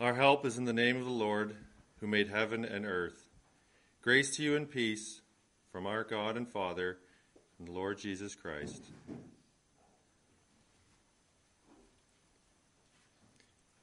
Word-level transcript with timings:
Our 0.00 0.14
help 0.14 0.46
is 0.46 0.56
in 0.56 0.64
the 0.64 0.72
name 0.72 0.96
of 0.96 1.04
the 1.04 1.10
Lord, 1.10 1.56
who 1.98 2.06
made 2.06 2.28
heaven 2.28 2.64
and 2.64 2.86
earth. 2.86 3.28
Grace 4.00 4.36
to 4.36 4.44
you 4.44 4.54
and 4.54 4.70
peace 4.70 5.22
from 5.72 5.88
our 5.88 6.04
God 6.04 6.36
and 6.36 6.48
Father 6.48 6.98
and 7.58 7.66
the 7.66 7.72
Lord 7.72 7.98
Jesus 7.98 8.36
Christ. 8.36 8.84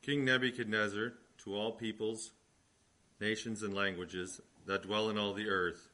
King 0.02 0.24
Nebuchadnezzar, 0.24 1.16
to 1.44 1.54
all 1.54 1.74
peoples, 1.74 2.32
nations, 3.20 3.62
and 3.62 3.74
languages 3.74 4.40
that 4.66 4.84
dwell 4.84 5.10
in 5.10 5.18
all 5.18 5.34
the 5.34 5.50
earth, 5.50 5.90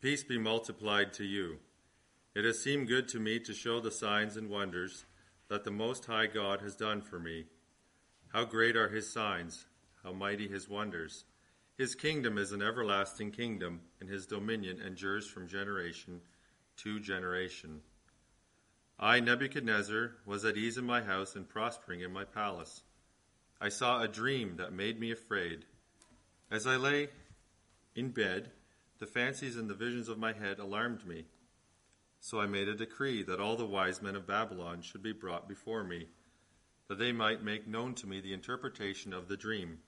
peace 0.00 0.22
be 0.22 0.38
multiplied 0.38 1.12
to 1.14 1.24
you. 1.24 1.58
It 2.36 2.44
has 2.44 2.62
seemed 2.62 2.86
good 2.86 3.08
to 3.08 3.18
me 3.18 3.40
to 3.40 3.52
show 3.52 3.80
the 3.80 3.90
signs 3.90 4.36
and 4.36 4.48
wonders 4.48 5.04
that 5.48 5.64
the 5.64 5.72
Most 5.72 6.06
High 6.06 6.28
God 6.28 6.60
has 6.60 6.76
done 6.76 7.02
for 7.02 7.18
me. 7.18 7.46
How 8.32 8.46
great 8.46 8.76
are 8.76 8.88
his 8.88 9.12
signs, 9.12 9.66
how 10.02 10.12
mighty 10.14 10.48
his 10.48 10.66
wonders. 10.66 11.26
His 11.76 11.94
kingdom 11.94 12.38
is 12.38 12.50
an 12.50 12.62
everlasting 12.62 13.30
kingdom, 13.30 13.82
and 14.00 14.08
his 14.08 14.24
dominion 14.24 14.80
endures 14.80 15.26
from 15.26 15.48
generation 15.48 16.22
to 16.78 16.98
generation. 16.98 17.82
I, 18.98 19.20
Nebuchadnezzar, 19.20 20.12
was 20.24 20.46
at 20.46 20.56
ease 20.56 20.78
in 20.78 20.86
my 20.86 21.02
house 21.02 21.36
and 21.36 21.46
prospering 21.46 22.00
in 22.00 22.10
my 22.10 22.24
palace. 22.24 22.84
I 23.60 23.68
saw 23.68 24.00
a 24.00 24.08
dream 24.08 24.56
that 24.56 24.72
made 24.72 24.98
me 24.98 25.10
afraid. 25.10 25.66
As 26.50 26.66
I 26.66 26.76
lay 26.76 27.10
in 27.94 28.12
bed, 28.12 28.50
the 28.98 29.06
fancies 29.06 29.58
and 29.58 29.68
the 29.68 29.74
visions 29.74 30.08
of 30.08 30.16
my 30.16 30.32
head 30.32 30.58
alarmed 30.58 31.06
me. 31.06 31.26
So 32.20 32.40
I 32.40 32.46
made 32.46 32.68
a 32.68 32.74
decree 32.74 33.22
that 33.24 33.40
all 33.40 33.56
the 33.56 33.66
wise 33.66 34.00
men 34.00 34.16
of 34.16 34.26
Babylon 34.26 34.80
should 34.80 35.02
be 35.02 35.12
brought 35.12 35.50
before 35.50 35.84
me 35.84 36.08
that 36.88 36.98
they 36.98 37.12
might 37.12 37.42
make 37.42 37.66
known 37.66 37.94
to 37.94 38.06
me 38.06 38.20
the 38.20 38.32
interpretation 38.32 39.12
of 39.12 39.28
the 39.28 39.36
dream. 39.36 39.78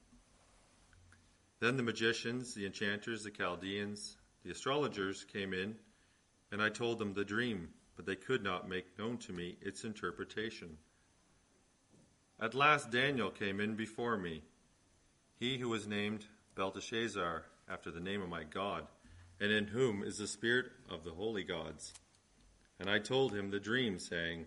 Then 1.60 1.76
the 1.76 1.82
magicians, 1.82 2.54
the 2.54 2.66
enchanters, 2.66 3.24
the 3.24 3.30
Chaldeans, 3.30 4.16
the 4.44 4.50
astrologers 4.50 5.24
came 5.24 5.54
in, 5.54 5.76
and 6.52 6.62
I 6.62 6.68
told 6.68 6.98
them 6.98 7.14
the 7.14 7.24
dream, 7.24 7.70
but 7.96 8.06
they 8.06 8.16
could 8.16 8.42
not 8.42 8.68
make 8.68 8.98
known 8.98 9.18
to 9.18 9.32
me 9.32 9.56
its 9.60 9.84
interpretation. 9.84 10.76
At 12.40 12.54
last 12.54 12.90
Daniel 12.90 13.30
came 13.30 13.60
in 13.60 13.76
before 13.76 14.18
me, 14.18 14.42
he 15.38 15.58
who 15.58 15.68
was 15.68 15.86
named 15.86 16.26
Belteshazzar, 16.54 17.44
after 17.68 17.90
the 17.90 18.00
name 18.00 18.22
of 18.22 18.28
my 18.28 18.44
God, 18.44 18.86
and 19.40 19.50
in 19.50 19.66
whom 19.66 20.02
is 20.02 20.18
the 20.18 20.26
spirit 20.26 20.66
of 20.90 21.04
the 21.04 21.12
holy 21.12 21.44
gods. 21.44 21.92
And 22.78 22.90
I 22.90 22.98
told 22.98 23.34
him 23.34 23.50
the 23.50 23.60
dream, 23.60 23.98
saying, 23.98 24.46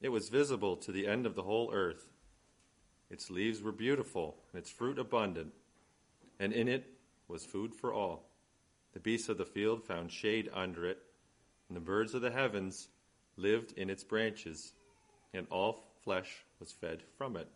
It 0.00 0.10
was 0.10 0.28
visible 0.28 0.76
to 0.76 0.92
the 0.92 1.06
end 1.06 1.26
of 1.26 1.34
the 1.34 1.42
whole 1.42 1.72
earth. 1.72 2.10
Its 3.08 3.30
leaves 3.30 3.62
were 3.62 3.72
beautiful, 3.72 4.36
and 4.52 4.58
its 4.58 4.70
fruit 4.70 4.98
abundant, 4.98 5.52
and 6.38 6.52
in 6.52 6.68
it 6.68 6.84
was 7.28 7.44
food 7.44 7.74
for 7.74 7.92
all. 7.92 8.28
The 8.92 9.00
beasts 9.00 9.28
of 9.28 9.38
the 9.38 9.44
field 9.44 9.84
found 9.84 10.12
shade 10.12 10.50
under 10.52 10.86
it, 10.86 10.98
and 11.68 11.76
the 11.76 11.80
birds 11.80 12.14
of 12.14 12.22
the 12.22 12.30
heavens 12.30 12.88
lived 13.36 13.72
in 13.72 13.90
its 13.90 14.04
branches, 14.04 14.72
and 15.32 15.46
all 15.50 15.84
flesh 16.02 16.44
was 16.60 16.72
fed 16.72 17.02
from 17.16 17.36
it. 17.36 17.48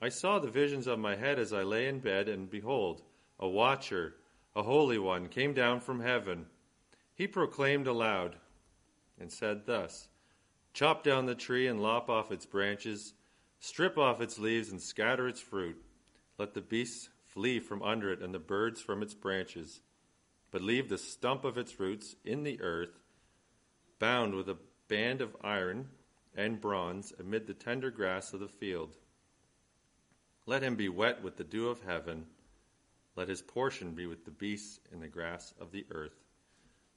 I 0.00 0.08
saw 0.08 0.38
the 0.38 0.50
visions 0.50 0.86
of 0.86 0.98
my 0.98 1.16
head 1.16 1.38
as 1.38 1.52
I 1.52 1.62
lay 1.62 1.88
in 1.88 2.00
bed, 2.00 2.28
and 2.28 2.50
behold, 2.50 3.02
a 3.38 3.48
watcher, 3.48 4.14
a 4.54 4.62
holy 4.62 4.98
one, 4.98 5.28
came 5.28 5.54
down 5.54 5.80
from 5.80 6.00
heaven. 6.00 6.46
He 7.14 7.26
proclaimed 7.26 7.86
aloud 7.86 8.36
and 9.18 9.32
said 9.32 9.66
thus 9.66 10.08
Chop 10.76 11.02
down 11.02 11.24
the 11.24 11.34
tree 11.34 11.68
and 11.68 11.80
lop 11.80 12.10
off 12.10 12.30
its 12.30 12.44
branches, 12.44 13.14
strip 13.60 13.96
off 13.96 14.20
its 14.20 14.38
leaves 14.38 14.68
and 14.68 14.78
scatter 14.78 15.26
its 15.26 15.40
fruit. 15.40 15.82
Let 16.36 16.52
the 16.52 16.60
beasts 16.60 17.08
flee 17.24 17.60
from 17.60 17.82
under 17.82 18.12
it 18.12 18.20
and 18.20 18.34
the 18.34 18.38
birds 18.38 18.82
from 18.82 19.02
its 19.02 19.14
branches, 19.14 19.80
but 20.50 20.60
leave 20.60 20.90
the 20.90 20.98
stump 20.98 21.44
of 21.44 21.56
its 21.56 21.80
roots 21.80 22.14
in 22.26 22.42
the 22.42 22.60
earth, 22.60 23.00
bound 23.98 24.34
with 24.34 24.50
a 24.50 24.58
band 24.86 25.22
of 25.22 25.34
iron 25.40 25.88
and 26.36 26.60
bronze 26.60 27.10
amid 27.18 27.46
the 27.46 27.54
tender 27.54 27.90
grass 27.90 28.34
of 28.34 28.40
the 28.40 28.46
field. 28.46 28.98
Let 30.44 30.62
him 30.62 30.76
be 30.76 30.90
wet 30.90 31.22
with 31.22 31.38
the 31.38 31.44
dew 31.44 31.70
of 31.70 31.84
heaven. 31.84 32.26
Let 33.16 33.30
his 33.30 33.40
portion 33.40 33.92
be 33.92 34.06
with 34.06 34.26
the 34.26 34.30
beasts 34.30 34.78
in 34.92 35.00
the 35.00 35.08
grass 35.08 35.54
of 35.58 35.72
the 35.72 35.86
earth. 35.90 36.25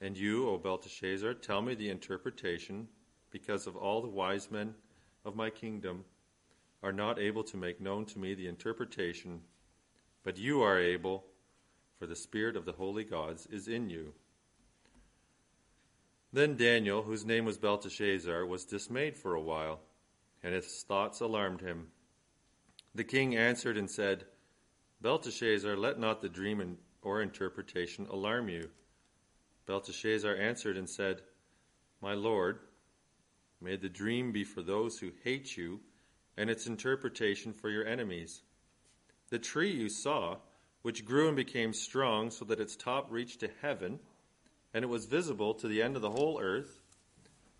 And 0.00 0.16
you, 0.16 0.48
O 0.48 0.56
Belteshazzar, 0.56 1.34
tell 1.34 1.60
me 1.60 1.74
the 1.74 1.90
interpretation, 1.90 2.88
because 3.30 3.66
of 3.66 3.76
all 3.76 4.00
the 4.00 4.08
wise 4.08 4.50
men 4.50 4.74
of 5.24 5.36
my 5.36 5.50
kingdom 5.50 6.04
are 6.82 6.92
not 6.92 7.18
able 7.18 7.44
to 7.44 7.56
make 7.56 7.80
known 7.80 8.06
to 8.06 8.18
me 8.18 8.34
the 8.34 8.48
interpretation, 8.48 9.40
but 10.22 10.38
you 10.38 10.62
are 10.62 10.80
able, 10.80 11.24
for 11.98 12.06
the 12.06 12.16
spirit 12.16 12.56
of 12.56 12.64
the 12.64 12.72
holy 12.72 13.04
gods 13.04 13.46
is 13.46 13.68
in 13.68 13.90
you. 13.90 14.14
Then 16.32 16.56
Daniel, 16.56 17.02
whose 17.02 17.26
name 17.26 17.44
was 17.44 17.58
Belteshazzar, 17.58 18.46
was 18.46 18.64
dismayed 18.64 19.16
for 19.16 19.34
a 19.34 19.40
while, 19.40 19.80
and 20.42 20.54
his 20.54 20.82
thoughts 20.82 21.20
alarmed 21.20 21.60
him. 21.60 21.88
The 22.94 23.04
king 23.04 23.36
answered 23.36 23.76
and 23.76 23.90
said, 23.90 24.24
Belteshazzar, 25.02 25.76
let 25.76 25.98
not 25.98 26.22
the 26.22 26.28
dream 26.28 26.78
or 27.02 27.20
interpretation 27.20 28.06
alarm 28.06 28.48
you. 28.48 28.70
Belteshazzar 29.70 30.34
answered 30.34 30.76
and 30.76 30.90
said, 30.90 31.22
My 32.02 32.12
lord, 32.12 32.58
may 33.60 33.76
the 33.76 33.88
dream 33.88 34.32
be 34.32 34.42
for 34.42 34.62
those 34.62 34.98
who 34.98 35.12
hate 35.22 35.56
you, 35.56 35.78
and 36.36 36.50
its 36.50 36.66
interpretation 36.66 37.52
for 37.52 37.70
your 37.70 37.86
enemies. 37.86 38.42
The 39.28 39.38
tree 39.38 39.70
you 39.70 39.88
saw, 39.88 40.38
which 40.82 41.04
grew 41.04 41.28
and 41.28 41.36
became 41.36 41.72
strong 41.72 42.32
so 42.32 42.44
that 42.46 42.58
its 42.58 42.74
top 42.74 43.12
reached 43.12 43.38
to 43.40 43.50
heaven, 43.62 44.00
and 44.74 44.82
it 44.82 44.88
was 44.88 45.06
visible 45.06 45.54
to 45.54 45.68
the 45.68 45.82
end 45.82 45.94
of 45.94 46.02
the 46.02 46.10
whole 46.10 46.40
earth, 46.42 46.80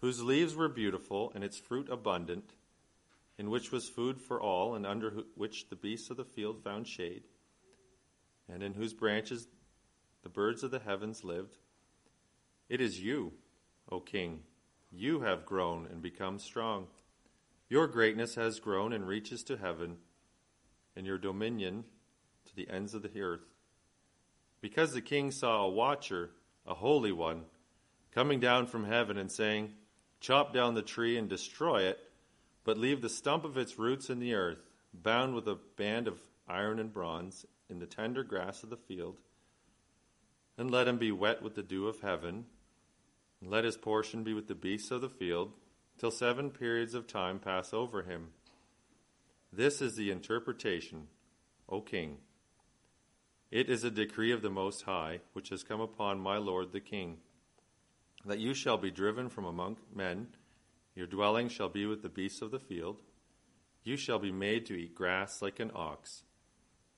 whose 0.01 0.21
leaves 0.21 0.57
were 0.57 0.69
beautiful 0.69 1.31
and 1.37 1.45
its 1.45 1.61
fruit 1.61 1.89
abundant, 1.89 2.55
in 3.39 3.51
which 3.51 3.71
was 3.71 3.89
food 3.89 4.21
for 4.21 4.41
all, 4.41 4.75
and 4.75 4.85
under 4.85 5.13
which 5.37 5.69
the 5.69 5.77
beasts 5.77 6.11
of 6.11 6.17
the 6.17 6.25
field 6.25 6.61
found 6.65 6.89
shade, 6.89 7.23
and 8.53 8.65
in 8.65 8.75
whose 8.75 8.95
branches 8.95 9.47
the 10.25 10.29
birds 10.29 10.65
of 10.65 10.73
the 10.73 10.81
heavens 10.81 11.23
lived. 11.23 11.57
It 12.71 12.81
is 12.81 13.01
you, 13.01 13.33
O 13.91 13.99
king. 13.99 14.45
You 14.93 15.23
have 15.23 15.45
grown 15.45 15.89
and 15.91 16.01
become 16.01 16.39
strong. 16.39 16.87
Your 17.69 17.89
greatness 17.89 18.37
has 18.37 18.61
grown 18.61 18.93
and 18.93 19.09
reaches 19.09 19.43
to 19.45 19.57
heaven, 19.57 19.97
and 20.95 21.05
your 21.05 21.19
dominion 21.19 21.83
to 22.47 22.55
the 22.55 22.71
ends 22.71 22.95
of 22.95 23.03
the 23.03 23.21
earth. 23.21 23.45
Because 24.61 24.93
the 24.93 25.01
king 25.01 25.33
saw 25.33 25.65
a 25.65 25.69
watcher, 25.69 26.31
a 26.65 26.75
holy 26.75 27.11
one, 27.11 27.43
coming 28.13 28.39
down 28.39 28.69
from 28.69 28.85
heaven 28.85 29.19
and 29.19 29.33
saying, 29.33 29.73
Chop 30.21 30.55
down 30.55 30.75
the 30.75 30.83
tree 30.83 31.17
and 31.17 31.29
destroy 31.29 31.83
it, 31.83 31.99
but 32.63 32.79
leave 32.79 33.03
the 33.03 33.09
stump 33.09 33.45
of 33.45 33.57
its 33.57 33.81
roots 33.81 34.09
in 34.09 34.21
the 34.21 34.35
earth, 34.35 34.71
bound 34.95 35.35
with 35.35 35.49
a 35.49 35.59
band 35.77 36.07
of 36.07 36.23
iron 36.47 36.79
and 36.79 36.93
bronze, 36.93 37.45
in 37.69 37.81
the 37.81 37.87
tender 37.87 38.23
grass 38.23 38.63
of 38.63 38.71
the 38.71 38.77
field, 38.77 39.19
and 40.57 40.71
let 40.71 40.87
him 40.87 40.99
be 40.99 41.11
wet 41.11 41.43
with 41.43 41.57
the 41.57 41.63
dew 41.65 41.89
of 41.89 42.01
heaven 42.01 42.45
let 43.43 43.65
his 43.65 43.77
portion 43.77 44.23
be 44.23 44.35
with 44.35 44.49
the 44.49 44.55
beasts 44.55 44.91
of 44.91 45.01
the 45.01 45.09
field, 45.09 45.53
till 45.99 46.11
seven 46.11 46.51
periods 46.51 46.95
of 46.95 47.07
time 47.07 47.39
pass 47.39 47.73
over 47.73 48.03
him. 48.03 48.29
This 49.53 49.83
is 49.83 49.97
the 49.97 50.11
interpretation, 50.11 51.09
O 51.69 51.81
king. 51.81 52.19
It 53.51 53.69
is 53.69 53.83
a 53.83 53.91
decree 53.91 54.31
of 54.31 54.43
the 54.43 54.51
Most 54.51 54.83
High, 54.83 55.21
which 55.33 55.49
has 55.49 55.65
come 55.65 55.81
upon 55.81 56.21
my 56.21 56.37
lord 56.37 56.73
the 56.73 56.81
king, 56.81 57.19
that 58.25 58.39
you 58.39 58.55
shall 58.55 58.77
be 58.77 58.91
driven 58.91 59.29
from 59.29 59.45
among 59.45 59.79
men, 59.95 60.29
your 60.95 61.07
dwelling 61.07 61.49
shall 61.49 61.69
be 61.69 61.87
with 61.87 62.03
the 62.03 62.09
beasts 62.09 62.43
of 62.43 62.51
the 62.51 62.61
field, 62.61 63.03
you 63.83 63.97
shall 63.97 64.19
be 64.19 64.31
made 64.31 64.67
to 64.67 64.75
eat 64.75 64.95
grass 64.95 65.43
like 65.43 65.59
an 65.59 65.71
ox, 65.75 66.23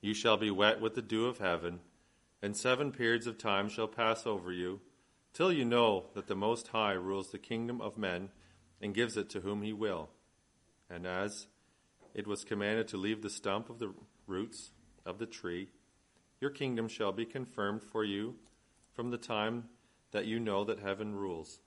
you 0.00 0.12
shall 0.12 0.36
be 0.36 0.50
wet 0.50 0.80
with 0.80 0.94
the 0.94 1.02
dew 1.02 1.26
of 1.26 1.38
heaven, 1.38 1.80
and 2.42 2.56
seven 2.56 2.92
periods 2.92 3.26
of 3.26 3.38
time 3.38 3.68
shall 3.68 3.88
pass 3.88 4.26
over 4.26 4.52
you, 4.52 4.80
till 5.32 5.52
you 5.52 5.64
know 5.64 6.06
that 6.14 6.26
the 6.26 6.34
Most 6.34 6.68
High 6.68 6.92
rules 6.92 7.30
the 7.30 7.38
kingdom 7.38 7.80
of 7.80 7.98
men 7.98 8.30
and 8.80 8.94
gives 8.94 9.16
it 9.16 9.30
to 9.30 9.40
whom 9.40 9.62
he 9.62 9.72
will. 9.72 10.10
And 10.90 11.06
as 11.06 11.46
it 12.14 12.26
was 12.26 12.44
commanded 12.44 12.88
to 12.88 12.96
leave 12.96 13.22
the 13.22 13.30
stump 13.30 13.70
of 13.70 13.78
the 13.78 13.94
roots 14.26 14.72
of 15.06 15.18
the 15.18 15.26
tree, 15.26 15.68
your 16.40 16.50
kingdom 16.50 16.88
shall 16.88 17.12
be 17.12 17.24
confirmed 17.24 17.82
for 17.82 18.04
you 18.04 18.34
from 18.92 19.10
the 19.10 19.18
time 19.18 19.64
that 20.10 20.26
you 20.26 20.38
know 20.38 20.64
that 20.64 20.80
heaven 20.80 21.14
rules. 21.14 21.60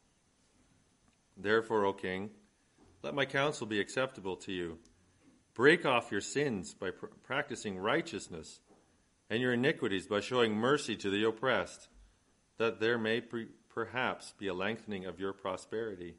Therefore, 1.37 1.85
O 1.85 1.93
king, 1.93 2.29
let 3.01 3.15
my 3.15 3.25
counsel 3.25 3.67
be 3.67 3.79
acceptable 3.79 4.35
to 4.37 4.51
you. 4.51 4.77
Break 5.53 5.85
off 5.85 6.11
your 6.11 6.21
sins 6.21 6.73
by 6.73 6.91
pr- 6.91 7.07
practicing 7.23 7.77
righteousness, 7.77 8.59
and 9.29 9.41
your 9.41 9.53
iniquities 9.53 10.05
by 10.05 10.19
showing 10.19 10.55
mercy 10.55 10.95
to 10.97 11.09
the 11.09 11.25
oppressed, 11.25 11.87
that 12.57 12.79
there 12.79 12.97
may 12.97 13.21
pre- 13.21 13.49
perhaps 13.69 14.33
be 14.37 14.47
a 14.47 14.53
lengthening 14.53 15.05
of 15.05 15.19
your 15.19 15.33
prosperity. 15.33 16.15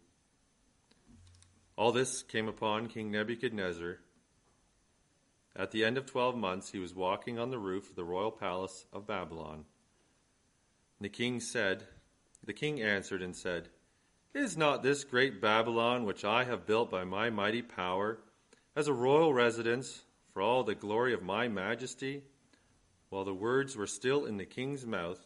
All 1.76 1.92
this 1.92 2.22
came 2.22 2.48
upon 2.48 2.88
King 2.88 3.10
Nebuchadnezzar 3.10 3.98
at 5.58 5.70
the 5.70 5.86
end 5.86 5.96
of 5.96 6.04
twelve 6.04 6.36
months, 6.36 6.70
he 6.70 6.78
was 6.78 6.94
walking 6.94 7.38
on 7.38 7.50
the 7.50 7.58
roof 7.58 7.88
of 7.88 7.96
the 7.96 8.04
royal 8.04 8.30
palace 8.30 8.84
of 8.92 9.06
Babylon. 9.06 9.64
The 11.00 11.08
king 11.08 11.40
said, 11.40 11.84
The 12.44 12.52
king 12.52 12.82
answered 12.82 13.22
and 13.22 13.34
said, 13.34 13.70
Is 14.34 14.58
not 14.58 14.82
this 14.82 15.02
great 15.02 15.40
Babylon, 15.40 16.04
which 16.04 16.26
I 16.26 16.44
have 16.44 16.66
built 16.66 16.90
by 16.90 17.04
my 17.04 17.30
mighty 17.30 17.62
power, 17.62 18.18
as 18.74 18.86
a 18.86 18.92
royal 18.92 19.32
residence 19.32 20.04
for 20.34 20.42
all 20.42 20.62
the 20.62 20.74
glory 20.74 21.14
of 21.14 21.22
my 21.22 21.48
majesty? 21.48 22.22
While 23.08 23.24
the 23.24 23.34
words 23.34 23.76
were 23.76 23.86
still 23.86 24.26
in 24.26 24.36
the 24.36 24.44
king's 24.44 24.84
mouth, 24.84 25.25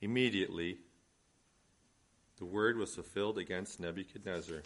Immediately, 0.00 0.78
the 2.38 2.44
word 2.44 2.76
was 2.76 2.94
fulfilled 2.94 3.38
against 3.38 3.80
Nebuchadnezzar. 3.80 4.62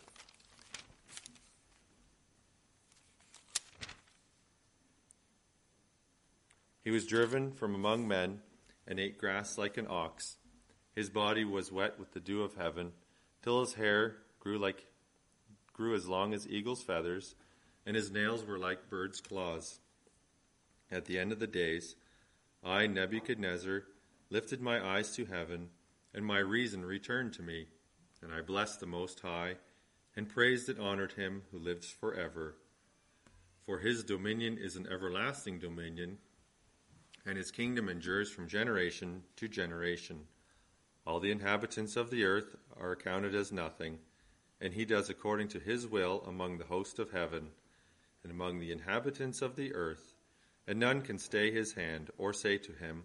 He 6.82 6.91
was 6.91 7.06
driven 7.06 7.53
from 7.53 7.75
among 7.75 8.09
men 8.09 8.41
and 8.87 8.99
ate 8.99 9.19
grass 9.19 9.56
like 9.56 9.77
an 9.77 9.87
ox. 9.88 10.37
His 10.97 11.09
body 11.09 11.44
was 11.44 11.71
wet 11.71 12.00
with 12.00 12.12
the 12.12 12.21
dew 12.21 12.43
of 12.43 12.56
heaven, 12.56 12.93
till 13.43 13.61
his 13.61 13.75
hair 13.75 14.17
grew 14.41 14.59
like 14.59 14.87
grew 15.73 15.94
as 15.94 16.09
long 16.09 16.35
as 16.35 16.49
eagle's 16.49 16.82
feathers, 16.82 17.37
and 17.87 17.94
his 17.94 18.11
nails 18.11 18.44
were 18.44 18.59
like 18.59 18.91
birds' 18.91 19.21
claws. 19.21 19.79
At 20.91 21.05
the 21.05 21.19
end 21.19 21.31
of 21.31 21.38
the 21.38 21.47
days, 21.47 21.94
I, 22.65 22.87
Nebuchadnezzar, 22.87 23.85
lifted 24.31 24.61
my 24.61 24.85
eyes 24.85 25.15
to 25.17 25.27
heaven, 25.27 25.69
and 26.15 26.25
my 26.25 26.38
reason 26.38 26.85
returned 26.85 27.32
to 27.35 27.43
me, 27.43 27.67
and 28.23 28.32
I 28.32 28.41
blessed 28.41 28.81
the 28.81 28.87
Most 28.87 29.21
High, 29.21 29.56
and 30.17 30.29
praised 30.29 30.69
and 30.69 30.81
honored 30.81 31.12
him 31.12 31.43
who 31.50 31.59
lives 31.59 31.91
forever. 31.91 32.56
For 33.67 33.79
his 33.79 34.03
dominion 34.03 34.59
is 34.59 34.77
an 34.77 34.87
everlasting 34.91 35.59
dominion 35.59 36.19
and 37.27 37.37
his 37.37 37.50
kingdom 37.50 37.88
endures 37.88 38.31
from 38.31 38.49
generation 38.49 39.23
to 39.37 39.49
generation. 39.49 40.21
All 41.06 41.21
the 41.21 41.31
inhabitants 41.31 41.97
of 41.97 42.11
the 42.11 42.25
earth 42.25 42.56
are 42.79 42.93
accounted 42.93 43.35
as 43.35 43.53
nothing, 43.53 43.99
and 44.61 44.73
he 44.73 44.85
does 44.85 45.11
according 45.11 45.49
to 45.49 45.61
his 45.61 45.87
will 45.87 46.23
among 46.27 46.59
the 46.59 46.65
host 46.65 46.99
of 46.99 47.11
heaven 47.11 47.50
and 48.23 48.32
among 48.32 48.59
the 48.59 48.73
inhabitants 48.73 49.43
of 49.43 49.56
the 49.56 49.75
earth, 49.75 50.15
and 50.67 50.79
none 50.79 51.03
can 51.03 51.19
stay 51.19 51.50
his 51.50 51.73
hand 51.73 52.11
or 52.19 52.32
say 52.32 52.59
to 52.59 52.73
him, 52.73 53.05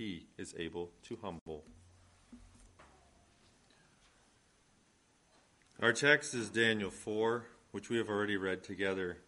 he 0.00 0.24
is 0.38 0.54
able 0.58 0.88
to 1.02 1.18
humble. 1.20 1.62
Our 5.82 5.92
text 5.92 6.34
is 6.34 6.48
Daniel 6.48 6.90
4, 6.90 7.44
which 7.72 7.90
we 7.90 7.98
have 7.98 8.08
already 8.08 8.38
read 8.38 8.64
together. 8.64 9.18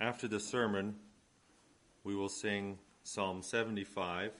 After 0.00 0.28
the 0.28 0.38
sermon, 0.38 0.94
we 2.04 2.14
will 2.14 2.28
sing 2.28 2.78
Psalm 3.02 3.42
75, 3.42 4.30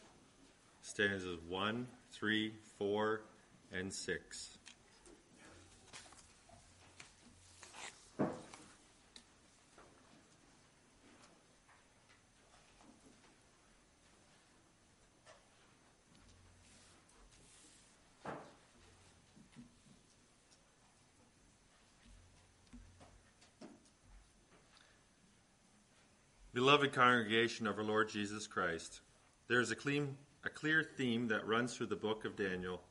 stanzas 0.80 1.40
1, 1.48 1.88
3, 2.12 2.52
4, 2.78 3.20
and 3.72 3.92
6. 3.92 4.58
Beloved 26.60 26.92
congregation 26.92 27.66
of 27.66 27.78
our 27.78 27.84
Lord 27.84 28.10
Jesus 28.10 28.46
Christ, 28.46 29.00
there 29.48 29.62
is 29.62 29.70
a, 29.70 29.74
clean, 29.74 30.18
a 30.44 30.50
clear 30.50 30.84
theme 30.84 31.28
that 31.28 31.46
runs 31.46 31.74
through 31.74 31.86
the 31.86 31.96
book 31.96 32.26
of 32.26 32.36
Daniel. 32.36 32.82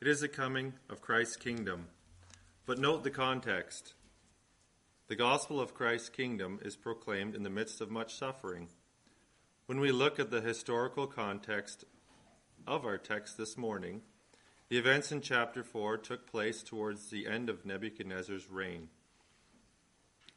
It 0.00 0.08
is 0.08 0.20
the 0.20 0.28
coming 0.28 0.72
of 0.88 1.02
Christ's 1.02 1.36
kingdom. 1.36 1.88
But 2.64 2.78
note 2.78 3.04
the 3.04 3.10
context. 3.10 3.92
The 5.08 5.14
gospel 5.14 5.60
of 5.60 5.74
Christ's 5.74 6.08
kingdom 6.08 6.58
is 6.62 6.74
proclaimed 6.74 7.34
in 7.34 7.42
the 7.42 7.50
midst 7.50 7.82
of 7.82 7.90
much 7.90 8.14
suffering. 8.14 8.68
When 9.66 9.78
we 9.78 9.92
look 9.92 10.18
at 10.18 10.30
the 10.30 10.40
historical 10.40 11.06
context 11.06 11.84
of 12.66 12.86
our 12.86 12.96
text 12.96 13.36
this 13.36 13.58
morning, 13.58 14.00
the 14.70 14.78
events 14.78 15.12
in 15.12 15.20
chapter 15.20 15.62
4 15.62 15.98
took 15.98 16.26
place 16.26 16.62
towards 16.62 17.10
the 17.10 17.26
end 17.26 17.50
of 17.50 17.66
Nebuchadnezzar's 17.66 18.48
reign. 18.48 18.88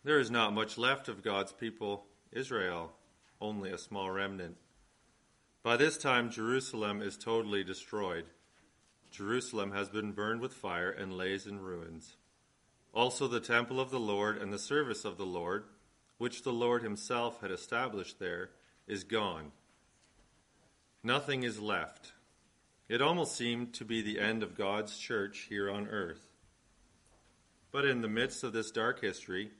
There 0.03 0.19
is 0.19 0.29
not 0.29 0.51
much 0.51 0.77
left 0.77 1.07
of 1.07 1.23
God's 1.23 1.53
people 1.53 2.07
Israel, 2.36 2.92
only 3.40 3.72
a 3.72 3.78
small 3.78 4.10
remnant. 4.12 4.58
By 5.63 5.78
this 5.78 5.98
time, 5.98 6.30
Jerusalem 6.30 7.02
is 7.02 7.18
totally 7.18 7.63
destroyed. 7.63 8.25
Jerusalem 9.12 9.72
has 9.72 9.90
been 9.90 10.12
burned 10.12 10.42
with 10.42 10.54
fire 10.54 10.90
and 10.90 11.13
lays 11.13 11.48
in 11.48 11.62
ruins. 11.62 12.16
Also, 12.94 13.28
the 13.28 13.40
temple 13.40 13.80
of 13.80 13.92
the 13.92 14.00
Lord 14.00 14.38
and 14.38 14.52
the 14.52 14.60
service 14.60 15.06
of 15.06 15.18
the 15.18 15.25
Lord, 15.25 15.66
which 16.18 16.44
the 16.44 16.54
Lord 16.54 16.84
himself 16.84 17.42
had 17.42 17.52
established 17.52 18.20
there, 18.20 18.50
is 18.88 19.04
gone. 19.04 19.52
Nothing 21.04 21.44
is 21.44 21.60
left. 21.60 22.13
It 22.90 23.02
almost 23.02 23.36
seemed 23.36 23.74
to 23.75 23.86
be 23.86 24.02
the 24.02 24.20
end 24.20 24.44
of 24.44 24.58
God's 24.58 24.98
church 24.98 25.48
here 25.50 25.70
on 25.72 25.88
earth. 25.88 26.28
But 27.72 27.86
in 27.86 28.02
the 28.02 28.08
midst 28.08 28.44
of 28.44 28.54
this 28.54 28.72
dark 28.72 29.02
history, 29.02 29.52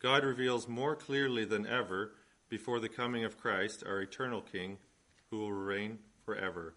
God 0.00 0.24
reveals 0.24 0.66
more 0.66 0.96
clearly 0.96 1.44
than 1.44 1.66
ever 1.66 2.12
before 2.48 2.80
the 2.80 2.88
coming 2.88 3.22
of 3.22 3.36
Christ, 3.36 3.84
our 3.86 4.00
eternal 4.00 4.40
King, 4.40 4.78
who 5.30 5.38
will 5.38 5.52
reign 5.52 5.98
forever. 6.24 6.74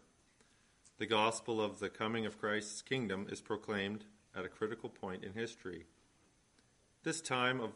The 0.97 1.05
gospel 1.05 1.61
of 1.61 1.79
the 1.79 1.89
coming 1.89 2.25
of 2.25 2.37
Christ's 2.37 2.81
kingdom 2.81 3.27
is 3.31 3.39
proclaimed 3.39 4.03
at 4.35 4.43
a 4.43 4.49
critical 4.49 4.89
point 4.89 5.23
in 5.23 5.33
history. 5.33 5.85
This 7.03 7.21
time 7.21 7.61
of 7.61 7.71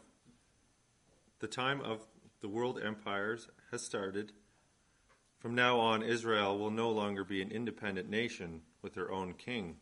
the 1.39 1.48
time 1.48 1.80
of 1.80 2.06
the 2.42 2.50
world 2.50 2.80
empires 2.84 3.48
has 3.72 3.82
started. 3.82 4.34
From 5.39 5.56
now 5.56 5.80
on, 5.80 6.04
Israel 6.04 6.58
will 6.58 6.72
no 6.72 6.89
longer 6.92 7.24
be 7.24 7.42
an 7.42 7.51
independent 7.51 8.10
nation 8.10 8.63
with 8.82 8.96
their 8.96 9.12
own 9.12 9.34
king, 9.34 9.77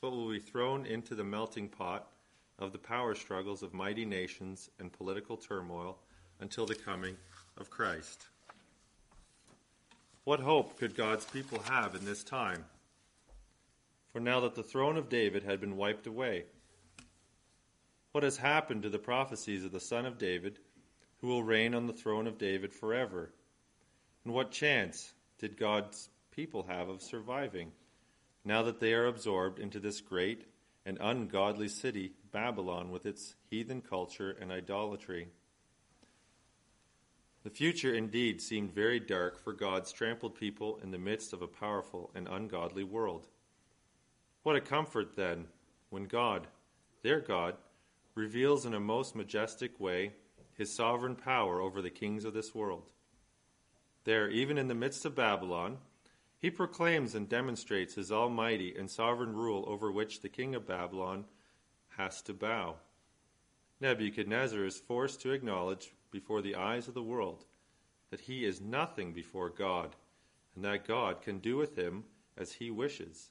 but 0.00 0.12
will 0.12 0.30
be 0.30 0.40
thrown 0.40 0.86
into 0.86 1.14
the 1.14 1.24
melting 1.24 1.68
pot 1.68 2.08
of 2.58 2.72
the 2.72 2.78
power 2.78 3.14
struggles 3.14 3.62
of 3.62 3.74
mighty 3.74 4.04
nations 4.04 4.70
and 4.78 4.92
political 4.92 5.36
turmoil 5.36 5.98
until 6.40 6.66
the 6.66 6.74
coming 6.74 7.16
of 7.58 7.70
Christ. 7.70 8.26
What 10.24 10.40
hope 10.40 10.78
could 10.78 10.96
God's 10.96 11.24
people 11.24 11.60
have 11.68 11.94
in 11.94 12.04
this 12.04 12.24
time? 12.24 12.64
For 14.12 14.20
now 14.20 14.40
that 14.40 14.54
the 14.54 14.62
throne 14.62 14.96
of 14.96 15.08
David 15.08 15.42
had 15.42 15.60
been 15.60 15.76
wiped 15.76 16.06
away, 16.06 16.44
what 18.12 18.24
has 18.24 18.38
happened 18.38 18.82
to 18.82 18.88
the 18.88 18.98
prophecies 18.98 19.64
of 19.64 19.72
the 19.72 19.80
Son 19.80 20.06
of 20.06 20.16
David, 20.16 20.58
who 21.18 21.26
will 21.26 21.42
reign 21.42 21.74
on 21.74 21.86
the 21.86 21.92
throne 21.92 22.26
of 22.26 22.38
David 22.38 22.72
forever? 22.72 23.30
And 24.24 24.32
what 24.32 24.50
chance 24.50 25.12
did 25.38 25.58
God's 25.58 26.08
people 26.30 26.62
have 26.62 26.88
of 26.88 27.02
surviving, 27.02 27.72
now 28.44 28.62
that 28.62 28.80
they 28.80 28.94
are 28.94 29.06
absorbed 29.06 29.58
into 29.58 29.78
this 29.78 30.00
great 30.00 30.46
and 30.86 30.96
ungodly 31.00 31.68
city, 31.68 32.12
Babylon, 32.30 32.90
with 32.90 33.04
its 33.04 33.34
heathen 33.50 33.82
culture 33.82 34.30
and 34.40 34.50
idolatry? 34.52 35.28
The 37.42 37.50
future 37.50 37.92
indeed 37.94 38.40
seemed 38.40 38.72
very 38.72 39.00
dark 39.00 39.38
for 39.38 39.52
God's 39.52 39.92
trampled 39.92 40.36
people 40.36 40.78
in 40.82 40.92
the 40.92 40.98
midst 40.98 41.32
of 41.32 41.42
a 41.42 41.48
powerful 41.48 42.10
and 42.14 42.28
ungodly 42.28 42.84
world. 42.84 43.26
What 44.44 44.56
a 44.56 44.60
comfort, 44.60 45.16
then, 45.16 45.46
when 45.90 46.04
God, 46.04 46.46
their 47.02 47.20
God, 47.20 47.56
reveals 48.14 48.64
in 48.64 48.72
a 48.72 48.80
most 48.80 49.14
majestic 49.14 49.78
way 49.80 50.12
his 50.56 50.72
sovereign 50.72 51.16
power 51.16 51.60
over 51.60 51.82
the 51.82 51.90
kings 51.90 52.24
of 52.24 52.32
this 52.32 52.54
world. 52.54 52.90
There, 54.04 54.28
even 54.30 54.56
in 54.56 54.68
the 54.68 54.74
midst 54.74 55.04
of 55.04 55.16
Babylon, 55.16 55.78
he 56.38 56.50
proclaims 56.50 57.14
and 57.14 57.28
demonstrates 57.28 57.94
his 57.94 58.12
almighty 58.12 58.74
and 58.76 58.90
sovereign 58.90 59.34
rule 59.34 59.64
over 59.66 59.90
which 59.90 60.20
the 60.20 60.28
king 60.28 60.54
of 60.54 60.66
Babylon 60.66 61.24
has 61.96 62.20
to 62.22 62.34
bow. 62.34 62.76
Nebuchadnezzar 63.80 64.64
is 64.64 64.78
forced 64.78 65.20
to 65.22 65.32
acknowledge 65.32 65.92
before 66.10 66.42
the 66.42 66.54
eyes 66.54 66.88
of 66.88 66.94
the 66.94 67.02
world 67.02 67.44
that 68.10 68.20
he 68.20 68.44
is 68.44 68.60
nothing 68.60 69.12
before 69.12 69.50
God, 69.50 69.96
and 70.54 70.64
that 70.64 70.86
God 70.86 71.22
can 71.22 71.38
do 71.38 71.56
with 71.56 71.76
him 71.76 72.04
as 72.36 72.52
he 72.52 72.70
wishes. 72.70 73.30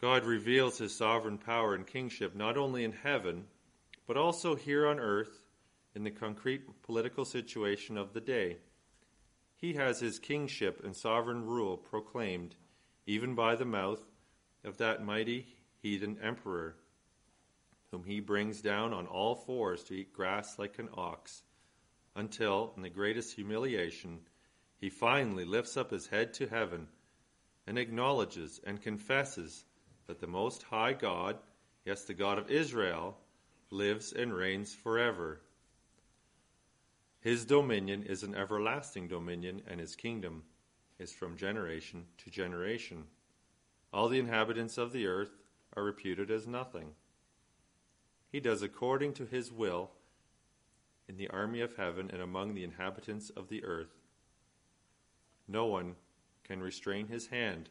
God 0.00 0.24
reveals 0.24 0.78
his 0.78 0.94
sovereign 0.94 1.38
power 1.38 1.74
and 1.74 1.86
kingship 1.86 2.34
not 2.34 2.56
only 2.56 2.84
in 2.84 2.92
heaven, 2.92 3.44
but 4.06 4.16
also 4.16 4.54
here 4.54 4.86
on 4.86 4.98
earth 4.98 5.40
in 5.94 6.04
the 6.04 6.10
concrete 6.10 6.82
political 6.82 7.24
situation 7.24 7.96
of 7.96 8.12
the 8.12 8.20
day. 8.20 8.58
He 9.64 9.72
has 9.72 9.98
his 9.98 10.18
kingship 10.18 10.84
and 10.84 10.94
sovereign 10.94 11.46
rule 11.46 11.78
proclaimed 11.78 12.54
even 13.06 13.34
by 13.34 13.56
the 13.56 13.64
mouth 13.64 14.04
of 14.62 14.76
that 14.76 15.02
mighty 15.02 15.46
heathen 15.80 16.18
emperor 16.22 16.76
whom 17.90 18.04
he 18.04 18.20
brings 18.20 18.60
down 18.60 18.92
on 18.92 19.06
all 19.06 19.34
fours 19.34 19.82
to 19.84 19.94
eat 19.94 20.12
grass 20.12 20.58
like 20.58 20.78
an 20.78 20.90
ox, 20.92 21.44
until, 22.14 22.74
in 22.76 22.82
the 22.82 22.90
greatest 22.90 23.34
humiliation, 23.36 24.20
he 24.76 24.90
finally 24.90 25.46
lifts 25.46 25.78
up 25.78 25.90
his 25.90 26.08
head 26.08 26.34
to 26.34 26.46
heaven 26.46 26.86
and 27.66 27.78
acknowledges 27.78 28.60
and 28.66 28.82
confesses 28.82 29.64
that 30.08 30.20
the 30.20 30.26
Most 30.26 30.62
High 30.64 30.92
God, 30.92 31.38
yes, 31.86 32.04
the 32.04 32.12
God 32.12 32.38
of 32.38 32.50
Israel, 32.50 33.16
lives 33.70 34.12
and 34.12 34.34
reigns 34.34 34.74
forever. 34.74 35.40
His 37.24 37.46
dominion 37.46 38.02
is 38.02 38.22
an 38.22 38.34
everlasting 38.34 39.08
dominion, 39.08 39.62
and 39.66 39.80
his 39.80 39.96
kingdom 39.96 40.42
is 40.98 41.10
from 41.10 41.38
generation 41.38 42.04
to 42.18 42.30
generation. 42.30 43.04
All 43.94 44.10
the 44.10 44.18
inhabitants 44.18 44.76
of 44.76 44.92
the 44.92 45.06
earth 45.06 45.30
are 45.74 45.82
reputed 45.82 46.30
as 46.30 46.46
nothing. 46.46 46.90
He 48.30 48.40
does 48.40 48.60
according 48.60 49.14
to 49.14 49.24
his 49.24 49.50
will 49.50 49.92
in 51.08 51.16
the 51.16 51.28
army 51.28 51.62
of 51.62 51.76
heaven 51.76 52.10
and 52.12 52.20
among 52.20 52.52
the 52.52 52.64
inhabitants 52.64 53.30
of 53.30 53.48
the 53.48 53.64
earth. 53.64 54.02
No 55.48 55.64
one 55.64 55.96
can 56.42 56.62
restrain 56.62 57.08
his 57.08 57.28
hand 57.28 57.70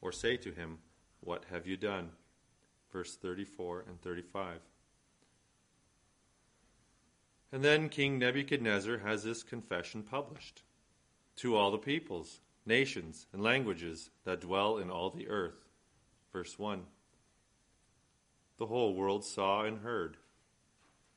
or 0.00 0.12
say 0.12 0.38
to 0.38 0.50
him, 0.50 0.78
What 1.20 1.44
have 1.50 1.66
you 1.66 1.76
done? 1.76 2.12
Verse 2.90 3.16
34 3.16 3.84
and 3.86 4.00
35. 4.00 4.60
And 7.54 7.62
then 7.62 7.88
King 7.88 8.18
Nebuchadnezzar 8.18 8.98
has 8.98 9.22
this 9.22 9.44
confession 9.44 10.02
published 10.02 10.64
to 11.36 11.54
all 11.54 11.70
the 11.70 11.78
peoples, 11.78 12.40
nations, 12.66 13.28
and 13.32 13.44
languages 13.44 14.10
that 14.24 14.40
dwell 14.40 14.78
in 14.78 14.90
all 14.90 15.10
the 15.10 15.28
earth. 15.28 15.64
Verse 16.32 16.58
1 16.58 16.82
the 18.58 18.66
whole 18.66 18.94
world 18.94 19.24
saw 19.24 19.62
and 19.62 19.78
heard. 19.78 20.16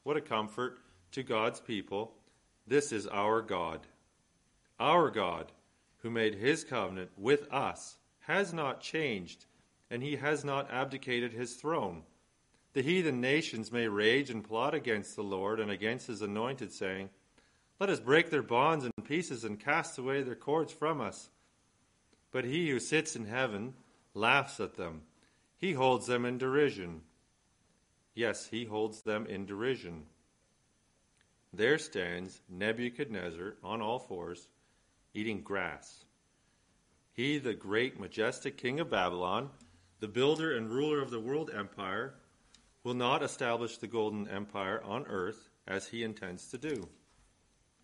What 0.04 0.16
a 0.16 0.22
comfort 0.22 0.78
to 1.14 1.24
God's 1.24 1.60
people. 1.60 2.14
This 2.68 2.92
is 2.92 3.08
our 3.08 3.42
God. 3.42 3.88
Our 4.80 5.10
God, 5.10 5.52
who 6.04 6.12
made 6.12 6.36
his 6.36 6.64
covenant 6.64 7.10
with 7.18 7.52
us, 7.52 7.98
has 8.22 8.54
not 8.54 8.82
changed, 8.82 9.46
and 9.90 10.04
he 10.04 10.18
has 10.18 10.46
not 10.46 10.72
abdicated 10.72 11.34
his 11.34 11.56
throne. 11.56 12.04
The 12.78 12.84
heathen 12.84 13.20
nations 13.20 13.72
may 13.72 13.88
rage 13.88 14.30
and 14.30 14.44
plot 14.44 14.76
against 14.76 15.16
the 15.16 15.24
Lord 15.24 15.60
and 15.60 15.72
against 15.72 16.06
his 16.06 16.22
anointed, 16.22 16.72
saying, 16.72 17.10
Let 17.80 17.90
us 17.90 18.00
break 18.00 18.30
their 18.30 18.44
bonds 18.44 18.86
in 18.86 18.92
pieces 19.04 19.44
and 19.44 19.60
cast 19.60 19.98
away 19.98 20.22
their 20.22 20.36
cords 20.36 20.72
from 20.72 21.02
us. 21.02 21.32
But 22.30 22.46
he 22.46 22.70
who 22.70 22.80
sits 22.80 23.16
in 23.16 23.26
heaven 23.26 23.74
laughs 24.14 24.60
at 24.60 24.76
them, 24.76 25.02
he 25.58 25.74
holds 25.74 26.06
them 26.06 26.24
in 26.24 26.38
derision. 26.38 27.02
Yes, 28.14 28.46
he 28.46 28.66
holds 28.66 29.02
them 29.02 29.26
in 29.26 29.48
derision. 29.48 30.04
There 31.52 31.80
stands 31.80 32.42
Nebuchadnezzar 32.48 33.56
on 33.64 33.82
all 33.82 33.98
fours, 33.98 34.50
eating 35.16 35.42
grass. 35.42 36.06
He, 37.12 37.40
the 37.40 37.56
great, 37.56 38.00
majestic 38.00 38.56
king 38.56 38.80
of 38.80 38.92
Babylon, 38.92 39.50
the 40.00 40.08
builder 40.08 40.56
and 40.56 40.70
ruler 40.70 41.02
of 41.02 41.10
the 41.10 41.20
world 41.20 41.50
empire, 41.52 42.14
will 42.88 42.94
not 42.94 43.22
establish 43.22 43.78
the 43.78 43.86
golden 43.86 44.30
empire 44.30 44.82
on 44.82 45.06
earth 45.08 45.50
as 45.68 45.90
he 45.90 46.04
intends 46.04 46.48
to 46.48 46.58
do. 46.58 46.88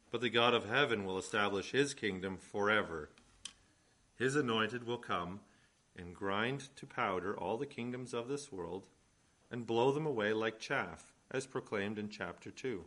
But 0.10 0.22
the 0.22 0.30
God 0.30 0.54
of 0.54 0.70
heaven 0.70 1.04
will 1.04 1.18
establish 1.18 1.72
his 1.72 1.94
kingdom 1.94 2.38
forever. 2.38 3.10
His 4.16 4.38
anointed 4.38 4.88
will 4.88 4.98
come 4.98 5.42
and 5.98 6.16
grind 6.16 6.70
to 6.78 6.86
powder 6.86 7.38
all 7.38 7.58
the 7.58 7.66
kingdoms 7.66 8.14
of 8.14 8.30
this 8.30 8.50
world 8.50 8.86
and 9.52 9.68
blow 9.68 9.92
them 9.92 10.06
away 10.06 10.32
like 10.32 10.58
chaff, 10.58 11.12
as 11.30 11.48
proclaimed 11.48 12.00
in 12.00 12.08
chapter 12.08 12.50
2. 12.50 12.86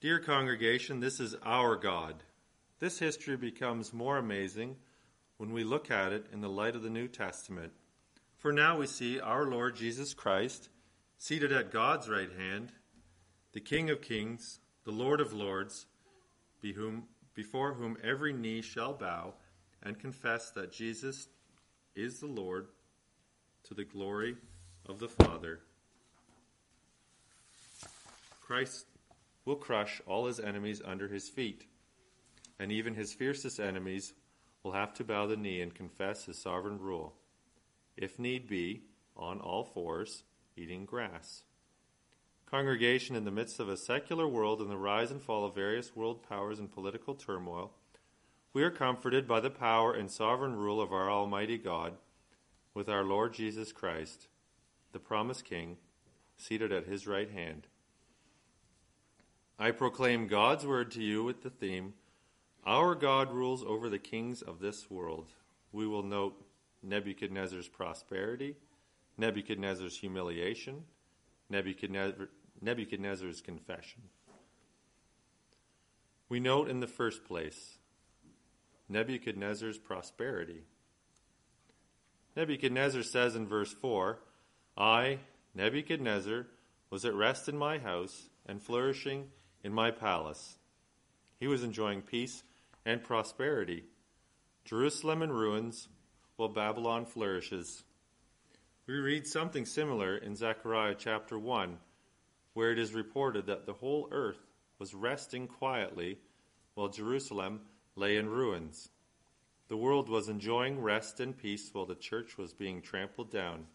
Dear 0.00 0.20
congregation, 0.20 1.00
this 1.00 1.18
is 1.18 1.34
our 1.42 1.74
God. 1.74 2.22
This 2.78 3.00
history 3.00 3.36
becomes 3.36 3.92
more 3.92 4.16
amazing 4.16 4.76
when 5.38 5.52
we 5.52 5.64
look 5.64 5.90
at 5.90 6.12
it 6.12 6.26
in 6.32 6.40
the 6.40 6.48
light 6.48 6.76
of 6.76 6.84
the 6.84 6.88
New 6.88 7.08
Testament. 7.08 7.72
For 8.40 8.52
now 8.52 8.78
we 8.78 8.86
see 8.86 9.20
our 9.20 9.44
Lord 9.44 9.76
Jesus 9.76 10.14
Christ 10.14 10.70
seated 11.18 11.52
at 11.52 11.70
God's 11.70 12.08
right 12.08 12.30
hand, 12.32 12.72
the 13.52 13.60
King 13.60 13.90
of 13.90 14.00
kings, 14.00 14.60
the 14.84 14.90
Lord 14.90 15.20
of 15.20 15.34
lords, 15.34 15.84
before 16.62 17.74
whom 17.74 17.98
every 18.02 18.32
knee 18.32 18.62
shall 18.62 18.94
bow 18.94 19.34
and 19.82 19.98
confess 19.98 20.50
that 20.52 20.72
Jesus 20.72 21.28
is 21.94 22.20
the 22.20 22.26
Lord 22.26 22.68
to 23.64 23.74
the 23.74 23.84
glory 23.84 24.36
of 24.88 25.00
the 25.00 25.08
Father. 25.08 25.60
Christ 28.40 28.86
will 29.44 29.56
crush 29.56 30.00
all 30.06 30.24
his 30.24 30.40
enemies 30.40 30.80
under 30.82 31.08
his 31.08 31.28
feet, 31.28 31.66
and 32.58 32.72
even 32.72 32.94
his 32.94 33.12
fiercest 33.12 33.60
enemies 33.60 34.14
will 34.62 34.72
have 34.72 34.94
to 34.94 35.04
bow 35.04 35.26
the 35.26 35.36
knee 35.36 35.60
and 35.60 35.74
confess 35.74 36.24
his 36.24 36.40
sovereign 36.40 36.78
rule, 36.78 37.12
if 38.00 38.18
need 38.18 38.48
be, 38.48 38.82
on 39.16 39.40
all 39.40 39.64
fours, 39.64 40.24
eating 40.56 40.84
grass. 40.84 41.42
Congregation, 42.46 43.14
in 43.14 43.24
the 43.24 43.30
midst 43.30 43.60
of 43.60 43.68
a 43.68 43.76
secular 43.76 44.26
world 44.26 44.60
and 44.60 44.70
the 44.70 44.76
rise 44.76 45.10
and 45.10 45.22
fall 45.22 45.44
of 45.44 45.54
various 45.54 45.94
world 45.94 46.22
powers 46.28 46.58
and 46.58 46.72
political 46.72 47.14
turmoil, 47.14 47.72
we 48.52 48.64
are 48.64 48.70
comforted 48.70 49.28
by 49.28 49.38
the 49.38 49.50
power 49.50 49.92
and 49.92 50.10
sovereign 50.10 50.56
rule 50.56 50.80
of 50.80 50.92
our 50.92 51.08
Almighty 51.08 51.58
God 51.58 51.92
with 52.74 52.88
our 52.88 53.04
Lord 53.04 53.34
Jesus 53.34 53.70
Christ 53.70 54.26
the 54.92 54.98
promised 54.98 55.44
king, 55.44 55.76
seated 56.36 56.72
at 56.72 56.86
his 56.86 57.06
right 57.06 57.30
hand. 57.30 57.66
I 59.58 59.70
proclaim 59.70 60.26
God's 60.26 60.66
word 60.66 60.90
to 60.92 61.02
you 61.02 61.22
with 61.22 61.42
the 61.42 61.50
theme 61.50 61.94
Our 62.66 62.94
God 62.94 63.32
rules 63.32 63.62
over 63.64 63.88
the 63.88 63.98
kings 63.98 64.42
of 64.42 64.60
this 64.60 64.90
world. 64.90 65.32
We 65.72 65.86
will 65.86 66.02
note 66.02 66.42
Nebuchadnezzar's 66.82 67.68
prosperity, 67.68 68.56
Nebuchadnezzar's 69.18 69.98
humiliation, 69.98 70.84
Nebuchadnezzar, 71.48 72.28
Nebuchadnezzar's 72.60 73.40
confession. 73.40 74.02
We 76.28 76.40
note 76.40 76.70
in 76.70 76.80
the 76.80 76.86
first 76.86 77.24
place 77.24 77.78
Nebuchadnezzar's 78.88 79.78
prosperity. 79.78 80.62
Nebuchadnezzar 82.36 83.02
says 83.02 83.34
in 83.36 83.46
verse 83.46 83.72
4 83.72 84.18
I, 84.76 85.18
Nebuchadnezzar, 85.54 86.46
was 86.90 87.04
at 87.04 87.14
rest 87.14 87.48
in 87.48 87.56
my 87.56 87.78
house 87.78 88.28
and 88.46 88.62
flourishing 88.62 89.28
in 89.62 89.72
my 89.72 89.90
palace. 89.90 90.56
He 91.38 91.46
was 91.46 91.62
enjoying 91.62 92.02
peace 92.02 92.42
and 92.84 93.02
prosperity. 93.02 93.84
Jerusalem 94.64 95.22
in 95.22 95.32
ruins, 95.32 95.88
while 96.40 96.48
Babylon 96.48 97.04
flourishes. 97.04 97.82
We 98.86 98.94
read 98.94 99.26
something 99.26 99.66
similar 99.66 100.16
in 100.16 100.34
Zechariah 100.34 100.94
chapter 100.98 101.38
1, 101.38 101.76
where 102.54 102.72
it 102.72 102.78
is 102.78 102.94
reported 102.94 103.44
that 103.44 103.66
the 103.66 103.74
whole 103.74 104.08
earth 104.10 104.40
was 104.78 104.94
resting 104.94 105.46
quietly 105.46 106.16
while 106.72 106.88
Jerusalem 106.88 107.60
lay 107.94 108.16
in 108.16 108.26
ruins. 108.26 108.88
The 109.68 109.76
world 109.76 110.08
was 110.08 110.30
enjoying 110.30 110.80
rest 110.80 111.20
and 111.20 111.36
peace 111.36 111.68
while 111.74 111.84
the 111.84 111.94
church 111.94 112.38
was 112.38 112.54
being 112.54 112.80
trampled 112.80 113.30
down. 113.30 113.66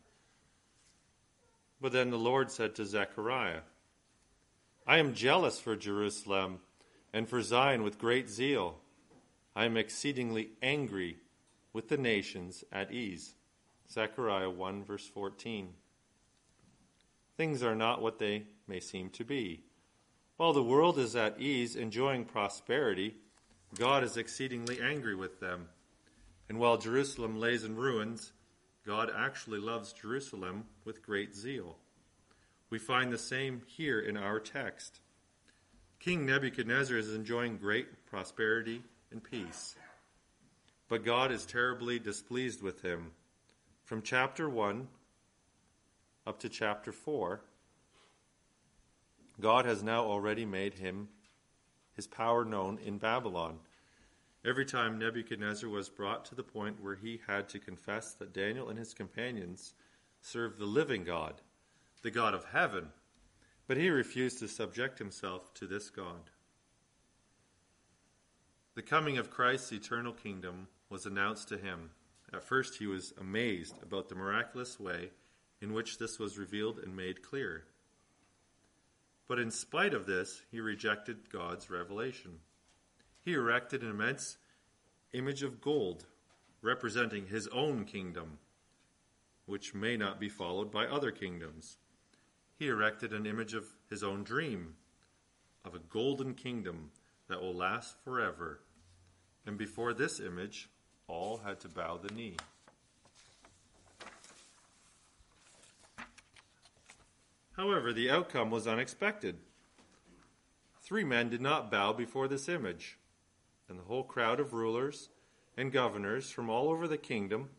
But 1.80 1.92
then 1.92 2.10
the 2.10 2.18
Lord 2.18 2.50
said 2.50 2.74
to 2.76 2.86
Zechariah, 2.88 3.62
I 4.88 4.98
am 4.98 5.14
jealous 5.14 5.60
for 5.60 5.76
Jerusalem 5.76 6.62
and 7.14 7.30
for 7.30 7.44
Zion 7.44 7.84
with 7.84 8.00
great 8.00 8.28
zeal. 8.28 8.80
I 9.56 9.66
am 9.66 9.78
exceedingly 9.78 10.50
angry 10.64 11.18
with 11.76 11.90
the 11.90 11.98
nations 11.98 12.64
at 12.72 12.94
ease. 12.94 13.36
Zechariah 13.92 14.50
1, 14.50 14.86
verse 14.86 15.06
14. 15.10 15.74
Things 17.36 17.62
are 17.62 17.76
not 17.76 18.02
what 18.02 18.18
they 18.18 18.44
may 18.66 18.80
seem 18.80 19.10
to 19.10 19.26
be. 19.26 19.60
While 20.38 20.54
the 20.54 20.64
world 20.64 20.98
is 20.98 21.18
at 21.18 21.38
ease, 21.38 21.76
enjoying 21.76 22.24
prosperity, 22.24 23.16
God 23.78 24.06
is 24.06 24.16
exceedingly 24.16 24.80
angry 24.82 25.16
with 25.16 25.42
them. 25.42 25.68
And 26.48 26.60
while 26.60 26.78
Jerusalem 26.78 27.42
lays 27.42 27.66
in 27.66 27.76
ruins, 27.76 28.32
God 28.88 29.12
actually 29.14 29.60
loves 29.60 29.92
Jerusalem 29.92 30.64
with 30.86 31.06
great 31.06 31.36
zeal. 31.36 31.76
We 32.70 32.80
find 32.80 33.12
the 33.12 33.18
same 33.18 33.64
here 33.68 34.00
in 34.00 34.16
our 34.16 34.40
text. 34.40 35.02
King 36.00 36.26
Nebuchadnezzar 36.26 36.98
is 36.98 37.14
enjoying 37.14 37.58
great 37.58 38.06
prosperity 38.06 38.82
and 39.12 39.22
peace. 39.22 39.76
But 40.88 41.04
God 41.04 41.32
is 41.32 41.46
terribly 41.46 41.98
displeased 41.98 42.62
with 42.62 42.82
him. 42.82 43.12
From 43.84 44.02
chapter 44.02 44.50
1 44.50 44.88
up 46.28 46.40
to 46.40 46.50
chapter 46.50 46.92
4, 46.92 47.42
God 49.40 49.66
has 49.66 49.84
now 49.84 50.06
already 50.06 50.46
made 50.46 50.76
him 50.76 51.10
his 51.96 52.08
power 52.08 52.46
known 52.46 52.78
in 52.84 52.98
Babylon. 52.98 53.60
Every 54.46 54.66
time 54.66 55.00
Nebuchadnezzar 55.00 55.70
was 55.70 55.90
brought 55.90 56.26
to 56.26 56.36
the 56.36 56.44
point 56.44 56.82
where 56.82 56.96
he 56.96 57.22
had 57.26 57.50
to 57.50 57.60
confess 57.60 58.14
that 58.14 58.34
Daniel 58.34 58.70
and 58.70 58.78
his 58.78 58.94
companions 58.94 59.74
served 60.22 60.60
the 60.60 60.66
living 60.66 61.04
God, 61.04 61.42
the 62.04 62.12
God 62.12 62.34
of 62.34 62.46
heaven, 62.46 62.90
but 63.68 63.78
he 63.78 63.90
refused 63.90 64.40
to 64.40 64.48
subject 64.48 65.00
himself 65.00 65.54
to 65.56 65.66
this 65.66 65.90
God. 65.90 66.30
The 68.76 68.82
coming 68.82 69.18
of 69.18 69.32
Christ's 69.32 69.72
eternal 69.72 70.14
kingdom 70.14 70.68
was 70.90 71.06
announced 71.06 71.50
to 71.50 71.58
him. 71.58 71.92
At 72.34 72.44
first, 72.44 72.78
he 72.78 72.88
was 72.88 73.14
amazed 73.20 73.82
about 73.82 74.10
the 74.10 74.16
miraculous 74.16 74.80
way 74.80 75.12
in 75.62 75.74
which 75.74 75.98
this 75.98 76.20
was 76.20 76.38
revealed 76.38 76.80
and 76.80 76.96
made 76.96 77.24
clear. 77.24 77.64
But 79.28 79.40
in 79.40 79.50
spite 79.50 79.94
of 79.94 80.06
this, 80.06 80.42
he 80.52 80.60
rejected 80.60 81.30
God's 81.32 81.70
revelation. 81.70 82.40
He 83.22 83.34
erected 83.34 83.82
an 83.82 83.90
immense 83.90 84.38
image 85.14 85.42
of 85.42 85.62
gold 85.62 86.06
representing 86.62 87.28
his 87.28 87.48
own 87.48 87.86
kingdom, 87.86 88.40
which 89.46 89.74
may 89.74 89.98
not 89.98 90.20
be 90.20 90.30
followed 90.30 90.72
by 90.72 90.86
other 90.86 91.12
kingdoms 91.12 91.78
he 92.58 92.68
erected 92.68 93.12
an 93.14 93.26
image 93.26 93.54
of 93.54 93.66
his 93.90 94.04
own 94.04 94.24
dream, 94.24 94.76
of 95.64 95.76
a 95.76 95.80
golden 95.80 96.34
kingdom 96.34 96.92
that 97.28 97.42
will 97.42 97.54
last 97.54 97.98
forever. 98.04 98.62
And 99.46 99.58
before 99.58 99.94
this 99.94 100.20
image, 100.20 100.70
all 101.08 101.42
had 101.46 101.60
to 101.62 101.70
bow 101.70 101.98
the 101.98 102.14
knee. 102.14 102.36
However, 107.56 107.94
the 107.94 108.10
outcome 108.10 108.52
was 108.52 108.68
unexpected. 108.68 109.38
Three 110.82 111.04
men 111.04 111.30
did 111.30 111.42
not 111.42 111.72
bow 111.72 111.94
before 111.94 112.28
this 112.28 112.50
image, 112.50 112.98
and 113.70 113.80
the 113.80 113.84
whole 113.84 114.04
crowd 114.04 114.40
of 114.40 114.54
rulers 114.54 115.10
and 115.58 115.72
governors 115.72 116.30
from 116.30 116.50
all 116.50 116.70
over 116.70 116.88
the 116.88 116.98
kingdom 116.98 117.50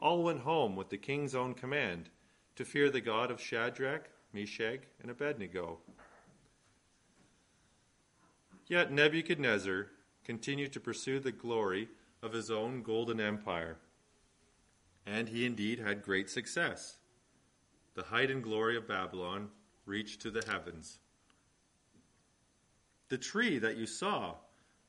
all 0.00 0.22
went 0.22 0.40
home 0.40 0.74
with 0.74 0.90
the 0.90 0.96
king's 0.96 1.34
own 1.34 1.54
command 1.54 2.08
to 2.56 2.64
fear 2.64 2.90
the 2.90 3.00
God 3.00 3.30
of 3.30 3.40
Shadrach, 3.40 4.08
Meshach, 4.32 4.80
and 5.00 5.10
Abednego. 5.10 5.78
Yet 8.66 8.90
Nebuchadnezzar 8.90 9.88
continued 10.24 10.72
to 10.72 10.80
pursue 10.80 11.20
the 11.20 11.32
glory 11.32 11.88
of 12.22 12.32
his 12.32 12.50
own 12.50 12.82
golden 12.82 13.20
empire. 13.20 13.76
And 15.06 15.28
he 15.28 15.44
indeed 15.44 15.78
had 15.78 16.02
great 16.02 16.30
success. 16.30 16.96
The 17.94 18.04
height 18.04 18.30
and 18.30 18.42
glory 18.42 18.76
of 18.76 18.88
Babylon 18.88 19.48
reached 19.84 20.22
to 20.22 20.30
the 20.30 20.44
heavens. 20.46 20.98
The 23.08 23.18
tree 23.18 23.58
that 23.58 23.76
you 23.76 23.86
saw, 23.86 24.34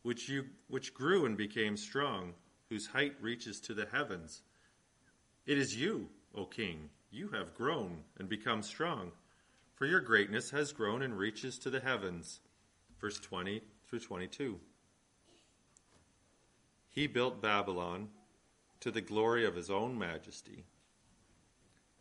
which, 0.04 0.30
you, 0.30 0.46
which 0.68 0.94
grew 0.94 1.26
and 1.26 1.36
became 1.36 1.76
strong, 1.76 2.34
whose 2.70 2.88
height 2.88 3.16
reaches 3.20 3.60
to 3.62 3.74
the 3.74 3.88
heavens, 3.92 4.42
it 5.46 5.58
is 5.58 5.76
you, 5.76 6.08
O 6.36 6.46
king. 6.46 6.90
You 7.12 7.30
have 7.30 7.54
grown 7.54 8.04
and 8.18 8.30
become 8.30 8.62
strong 8.62 9.12
for 9.84 9.88
your 9.88 10.00
greatness 10.00 10.52
has 10.52 10.72
grown 10.72 11.02
and 11.02 11.18
reaches 11.18 11.58
to 11.60 11.70
the 11.70 11.80
heavens. 11.80 12.40
Verse 13.02 13.20
20 13.20 13.62
through 13.90 14.00
22. 14.00 14.58
He 16.94 17.08
built 17.08 17.42
Babylon 17.42 18.10
to 18.82 18.92
the 18.92 19.02
glory 19.02 19.46
of 19.46 19.56
his 19.56 19.72
own 19.72 19.98
majesty. 19.98 20.64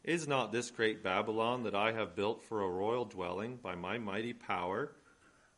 Is 0.04 0.28
not 0.28 0.52
this 0.52 0.70
great 0.70 1.02
Babylon 1.02 1.62
that 1.62 1.74
I 1.74 1.92
have 1.92 2.14
built 2.14 2.42
for 2.42 2.60
a 2.60 2.68
royal 2.68 3.06
dwelling 3.06 3.56
by 3.56 3.74
my 3.74 3.96
mighty 3.96 4.34
power 4.34 4.92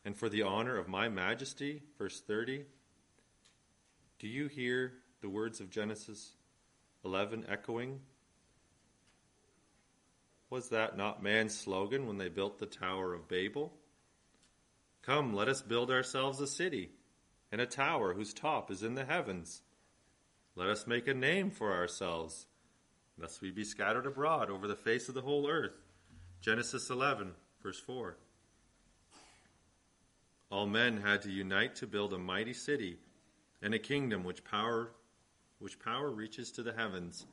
and 0.04 0.16
for 0.16 0.28
the 0.28 0.42
honor 0.42 0.78
of 0.78 0.86
my 0.86 1.08
majesty? 1.08 1.82
Verse 1.98 2.20
30. 2.20 2.64
Do 4.20 4.28
you 4.28 4.46
hear 4.46 4.92
the 5.20 5.28
words 5.28 5.60
of 5.60 5.68
Genesis 5.68 6.30
11 7.04 7.46
echoing 7.48 8.00
was 10.48 10.68
that 10.68 10.96
not 10.96 11.24
man's 11.24 11.58
slogan 11.58 12.06
when 12.06 12.18
they 12.18 12.28
built 12.28 12.58
the 12.60 12.66
Tower 12.66 13.14
of 13.14 13.26
Babel? 13.26 13.72
Come, 15.02 15.34
let 15.34 15.48
us 15.48 15.60
build 15.60 15.90
ourselves 15.90 16.40
a 16.40 16.46
city 16.46 16.90
and 17.54 17.60
a 17.60 17.66
tower 17.66 18.14
whose 18.14 18.34
top 18.34 18.68
is 18.68 18.82
in 18.82 18.96
the 18.96 19.04
heavens. 19.04 19.62
Let 20.56 20.68
us 20.68 20.88
make 20.88 21.06
a 21.06 21.14
name 21.14 21.52
for 21.52 21.72
ourselves, 21.72 22.48
lest 23.16 23.40
we 23.40 23.52
be 23.52 23.62
scattered 23.62 24.06
abroad 24.06 24.50
over 24.50 24.66
the 24.66 24.74
face 24.74 25.08
of 25.08 25.14
the 25.14 25.20
whole 25.20 25.48
earth. 25.48 25.80
Genesis 26.40 26.90
11, 26.90 27.30
verse 27.62 27.78
4. 27.78 28.16
All 30.50 30.66
men 30.66 31.00
had 31.00 31.22
to 31.22 31.30
unite 31.30 31.76
to 31.76 31.86
build 31.86 32.12
a 32.12 32.18
mighty 32.18 32.52
city 32.52 32.98
and 33.62 33.72
a 33.72 33.78
kingdom 33.78 34.24
which 34.24 34.42
power, 34.42 34.90
which 35.60 35.78
power 35.78 36.10
reaches 36.10 36.50
to 36.50 36.64
the 36.64 36.72
heavens, 36.72 37.24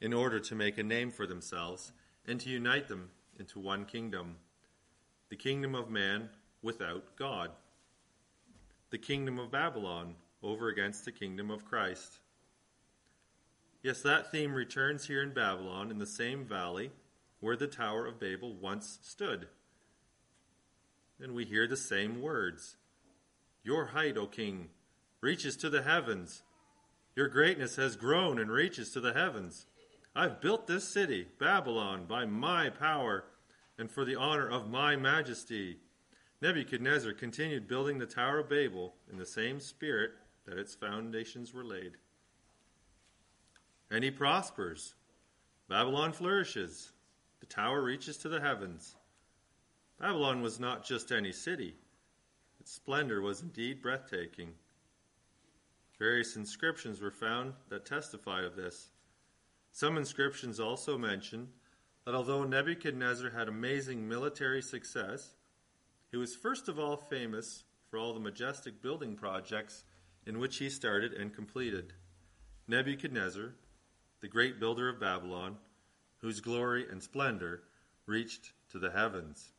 in 0.00 0.12
order 0.12 0.38
to 0.38 0.54
make 0.54 0.78
a 0.78 0.84
name 0.84 1.10
for 1.10 1.26
themselves 1.26 1.90
and 2.28 2.38
to 2.42 2.48
unite 2.48 2.86
them 2.86 3.10
into 3.40 3.58
one 3.58 3.86
kingdom 3.86 4.36
the 5.30 5.36
kingdom 5.36 5.74
of 5.74 5.90
man 5.90 6.28
without 6.62 7.16
God, 7.16 7.50
the 8.90 8.98
kingdom 8.98 9.38
of 9.38 9.50
Babylon 9.50 10.14
over 10.42 10.68
against 10.68 11.04
the 11.04 11.12
kingdom 11.12 11.50
of 11.50 11.64
Christ. 11.64 12.18
Yes, 13.82 14.02
that 14.02 14.32
theme 14.32 14.54
returns 14.54 15.06
here 15.06 15.22
in 15.22 15.32
Babylon 15.32 15.90
in 15.90 15.98
the 15.98 16.06
same 16.06 16.44
valley 16.44 16.90
where 17.40 17.56
the 17.56 17.66
Tower 17.66 18.06
of 18.06 18.18
Babel 18.18 18.54
once 18.54 18.98
stood. 19.02 19.48
And 21.20 21.34
we 21.34 21.44
hear 21.44 21.66
the 21.66 21.76
same 21.76 22.20
words 22.20 22.76
Your 23.62 23.86
height, 23.86 24.16
O 24.16 24.26
king, 24.26 24.68
reaches 25.20 25.56
to 25.58 25.70
the 25.70 25.82
heavens. 25.82 26.42
Your 27.14 27.28
greatness 27.28 27.76
has 27.76 27.96
grown 27.96 28.38
and 28.38 28.50
reaches 28.50 28.90
to 28.92 29.00
the 29.00 29.12
heavens. 29.12 29.66
I've 30.14 30.40
built 30.40 30.66
this 30.66 30.88
city, 30.88 31.26
Babylon, 31.38 32.06
by 32.06 32.24
my 32.24 32.70
power 32.70 33.24
and 33.78 33.90
for 33.90 34.04
the 34.04 34.16
honor 34.16 34.48
of 34.48 34.70
my 34.70 34.96
majesty. 34.96 35.78
Nebuchadnezzar 36.40 37.12
continued 37.14 37.66
building 37.66 37.98
the 37.98 38.06
Tower 38.06 38.38
of 38.38 38.48
Babel 38.48 38.94
in 39.10 39.18
the 39.18 39.26
same 39.26 39.58
spirit 39.58 40.12
that 40.46 40.58
its 40.58 40.74
foundations 40.74 41.52
were 41.52 41.64
laid. 41.64 41.92
And 43.90 44.04
he 44.04 44.10
prospers. 44.10 44.94
Babylon 45.68 46.12
flourishes. 46.12 46.92
The 47.40 47.46
tower 47.46 47.82
reaches 47.82 48.16
to 48.18 48.28
the 48.28 48.40
heavens. 48.40 48.94
Babylon 50.00 50.42
was 50.42 50.60
not 50.60 50.84
just 50.84 51.10
any 51.10 51.32
city, 51.32 51.74
its 52.60 52.72
splendor 52.72 53.20
was 53.20 53.42
indeed 53.42 53.82
breathtaking. 53.82 54.54
Various 55.98 56.36
inscriptions 56.36 57.00
were 57.00 57.10
found 57.10 57.54
that 57.68 57.84
testify 57.84 58.42
of 58.42 58.54
this. 58.54 58.90
Some 59.72 59.96
inscriptions 59.96 60.60
also 60.60 60.96
mention 60.96 61.48
that 62.04 62.14
although 62.14 62.44
Nebuchadnezzar 62.44 63.30
had 63.30 63.48
amazing 63.48 64.08
military 64.08 64.62
success, 64.62 65.34
he 66.10 66.16
was 66.16 66.34
first 66.34 66.68
of 66.68 66.78
all 66.78 66.96
famous 66.96 67.64
for 67.90 67.98
all 67.98 68.14
the 68.14 68.20
majestic 68.20 68.82
building 68.82 69.14
projects 69.14 69.84
in 70.26 70.38
which 70.38 70.58
he 70.58 70.68
started 70.68 71.12
and 71.12 71.34
completed. 71.34 71.92
Nebuchadnezzar, 72.66 73.54
the 74.20 74.28
great 74.28 74.60
builder 74.60 74.88
of 74.88 75.00
Babylon, 75.00 75.56
whose 76.18 76.40
glory 76.40 76.86
and 76.90 77.02
splendor 77.02 77.62
reached 78.06 78.52
to 78.70 78.78
the 78.78 78.90
heavens. 78.90 79.52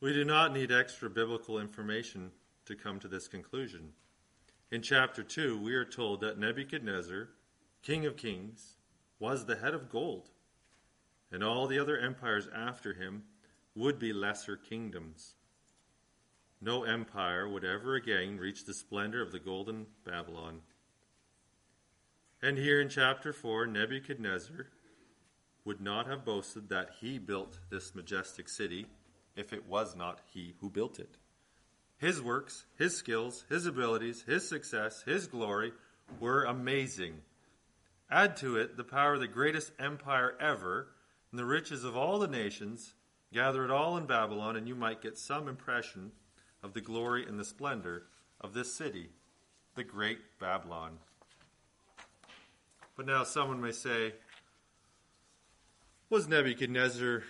We 0.00 0.12
do 0.14 0.24
not 0.24 0.52
need 0.52 0.72
extra 0.72 1.10
biblical 1.10 1.58
information 1.58 2.30
to 2.64 2.74
come 2.74 2.98
to 3.00 3.08
this 3.08 3.28
conclusion. 3.28 3.92
In 4.70 4.82
chapter 4.82 5.22
2, 5.22 5.60
we 5.60 5.74
are 5.74 5.84
told 5.84 6.20
that 6.20 6.38
Nebuchadnezzar, 6.38 7.28
king 7.82 8.06
of 8.06 8.16
kings, 8.16 8.76
was 9.18 9.44
the 9.44 9.56
head 9.56 9.74
of 9.74 9.90
gold, 9.90 10.30
and 11.30 11.44
all 11.44 11.66
the 11.66 11.78
other 11.78 11.98
empires 11.98 12.48
after 12.54 12.94
him 12.94 13.24
would 13.80 13.98
be 13.98 14.12
lesser 14.12 14.56
kingdoms. 14.56 15.34
No 16.60 16.84
empire 16.84 17.48
would 17.48 17.64
ever 17.64 17.94
again 17.94 18.36
reach 18.36 18.66
the 18.66 18.74
splendor 18.74 19.22
of 19.22 19.32
the 19.32 19.38
golden 19.38 19.86
Babylon. 20.04 20.60
And 22.42 22.58
here 22.58 22.78
in 22.78 22.90
chapter 22.90 23.32
4, 23.32 23.66
Nebuchadnezzar 23.66 24.66
would 25.64 25.80
not 25.80 26.06
have 26.06 26.26
boasted 26.26 26.68
that 26.68 26.90
he 27.00 27.18
built 27.18 27.58
this 27.70 27.94
majestic 27.94 28.50
city 28.50 28.84
if 29.34 29.54
it 29.54 29.66
was 29.66 29.96
not 29.96 30.20
he 30.26 30.54
who 30.60 30.68
built 30.68 30.98
it. 30.98 31.16
His 31.96 32.20
works, 32.20 32.66
his 32.76 32.98
skills, 32.98 33.46
his 33.48 33.64
abilities, 33.64 34.24
his 34.26 34.46
success, 34.46 35.02
his 35.06 35.26
glory 35.26 35.72
were 36.18 36.44
amazing. 36.44 37.22
Add 38.10 38.36
to 38.38 38.56
it 38.56 38.76
the 38.76 38.84
power 38.84 39.14
of 39.14 39.20
the 39.20 39.26
greatest 39.26 39.72
empire 39.78 40.34
ever 40.38 40.88
and 41.30 41.38
the 41.38 41.46
riches 41.46 41.82
of 41.82 41.96
all 41.96 42.18
the 42.18 42.28
nations, 42.28 42.92
gather 43.32 43.64
it 43.64 43.70
all 43.70 43.96
in 43.96 44.06
Babylon, 44.06 44.56
and 44.56 44.68
you 44.68 44.74
might 44.74 45.02
get 45.02 45.18
some 45.18 45.48
impression 45.48 46.12
of 46.62 46.74
the 46.74 46.80
glory 46.80 47.26
and 47.26 47.38
the 47.38 47.44
splendor 47.44 48.04
of 48.40 48.54
this 48.54 48.72
city, 48.72 49.10
the 49.74 49.84
great 49.84 50.18
Babylon. 50.38 50.98
But 52.96 53.06
now 53.06 53.24
someone 53.24 53.60
may 53.60 53.72
say, 53.72 54.14
was 56.08 56.28
Nebuchadnezzar 56.28 57.22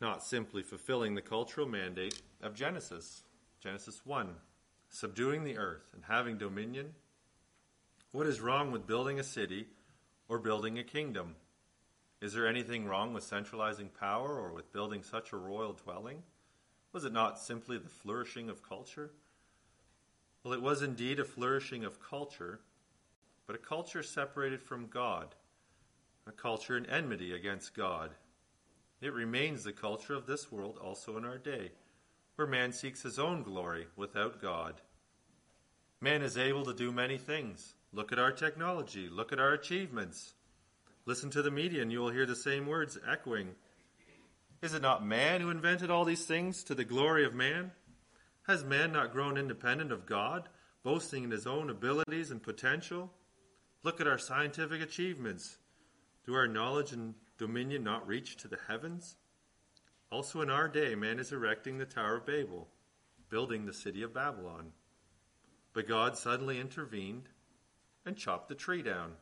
not 0.00 0.22
simply 0.22 0.62
fulfilling 0.62 1.14
the 1.14 1.22
cultural 1.22 1.66
mandate 1.66 2.20
of 2.42 2.54
Genesis? 2.54 3.22
Genesis 3.60 4.02
1 4.04 4.36
subduing 4.88 5.44
the 5.44 5.58
earth 5.58 5.90
and 5.92 6.04
having 6.08 6.38
dominion. 6.38 6.94
What 8.12 8.26
is 8.26 8.40
wrong 8.40 8.72
with 8.72 8.86
building 8.86 9.20
a 9.20 9.24
city 9.24 9.66
or 10.28 10.38
building 10.38 10.78
a 10.78 10.84
kingdom? 10.84 11.36
Is 12.20 12.32
there 12.32 12.46
anything 12.46 12.86
wrong 12.86 13.12
with 13.12 13.24
centralizing 13.24 13.88
power 13.88 14.40
or 14.40 14.52
with 14.52 14.72
building 14.72 15.02
such 15.02 15.32
a 15.32 15.36
royal 15.36 15.72
dwelling? 15.72 16.22
Was 16.92 17.04
it 17.04 17.12
not 17.12 17.38
simply 17.38 17.78
the 17.78 17.88
flourishing 17.88 18.48
of 18.48 18.62
culture? 18.62 19.10
Well, 20.42 20.54
it 20.54 20.62
was 20.62 20.82
indeed 20.82 21.20
a 21.20 21.24
flourishing 21.24 21.84
of 21.84 22.00
culture, 22.00 22.60
but 23.46 23.56
a 23.56 23.58
culture 23.58 24.02
separated 24.02 24.62
from 24.62 24.86
God, 24.86 25.34
a 26.26 26.32
culture 26.32 26.76
in 26.76 26.86
enmity 26.86 27.34
against 27.34 27.74
God. 27.74 28.10
It 29.00 29.12
remains 29.12 29.64
the 29.64 29.72
culture 29.72 30.14
of 30.14 30.26
this 30.26 30.50
world 30.50 30.78
also 30.82 31.16
in 31.18 31.24
our 31.24 31.38
day 31.38 31.72
where 32.36 32.46
man 32.46 32.70
seeks 32.70 33.02
his 33.02 33.18
own 33.18 33.42
glory 33.42 33.86
without 33.96 34.40
God. 34.40 34.74
Man 36.00 36.22
is 36.22 36.36
able 36.36 36.64
to 36.66 36.74
do 36.74 36.92
many 36.92 37.16
things. 37.16 37.74
Look 37.92 38.12
at 38.12 38.18
our 38.18 38.32
technology, 38.32 39.08
look 39.08 39.32
at 39.32 39.40
our 39.40 39.52
achievements. 39.52 40.34
Listen 41.06 41.30
to 41.30 41.40
the 41.42 41.52
media, 41.52 41.82
and 41.82 41.92
you 41.92 42.00
will 42.00 42.10
hear 42.10 42.26
the 42.26 42.34
same 42.34 42.66
words 42.66 42.98
echoing. 43.08 43.54
Is 44.60 44.74
it 44.74 44.82
not 44.82 45.06
man 45.06 45.40
who 45.40 45.50
invented 45.50 45.88
all 45.88 46.04
these 46.04 46.26
things 46.26 46.64
to 46.64 46.74
the 46.74 46.84
glory 46.84 47.24
of 47.24 47.32
man? 47.32 47.70
Has 48.48 48.64
man 48.64 48.90
not 48.90 49.12
grown 49.12 49.38
independent 49.38 49.92
of 49.92 50.04
God, 50.04 50.48
boasting 50.82 51.22
in 51.22 51.30
his 51.30 51.46
own 51.46 51.70
abilities 51.70 52.32
and 52.32 52.42
potential? 52.42 53.12
Look 53.84 54.00
at 54.00 54.08
our 54.08 54.18
scientific 54.18 54.82
achievements. 54.82 55.58
Do 56.24 56.34
our 56.34 56.48
knowledge 56.48 56.90
and 56.90 57.14
dominion 57.38 57.84
not 57.84 58.08
reach 58.08 58.36
to 58.38 58.48
the 58.48 58.58
heavens? 58.66 59.14
Also 60.10 60.40
in 60.40 60.50
our 60.50 60.66
day, 60.66 60.96
man 60.96 61.20
is 61.20 61.32
erecting 61.32 61.78
the 61.78 61.84
Tower 61.84 62.16
of 62.16 62.26
Babel, 62.26 62.66
building 63.30 63.64
the 63.64 63.72
city 63.72 64.02
of 64.02 64.12
Babylon. 64.12 64.72
But 65.72 65.86
God 65.86 66.18
suddenly 66.18 66.58
intervened 66.58 67.28
and 68.04 68.16
chopped 68.16 68.48
the 68.48 68.56
tree 68.56 68.82
down. 68.82 69.12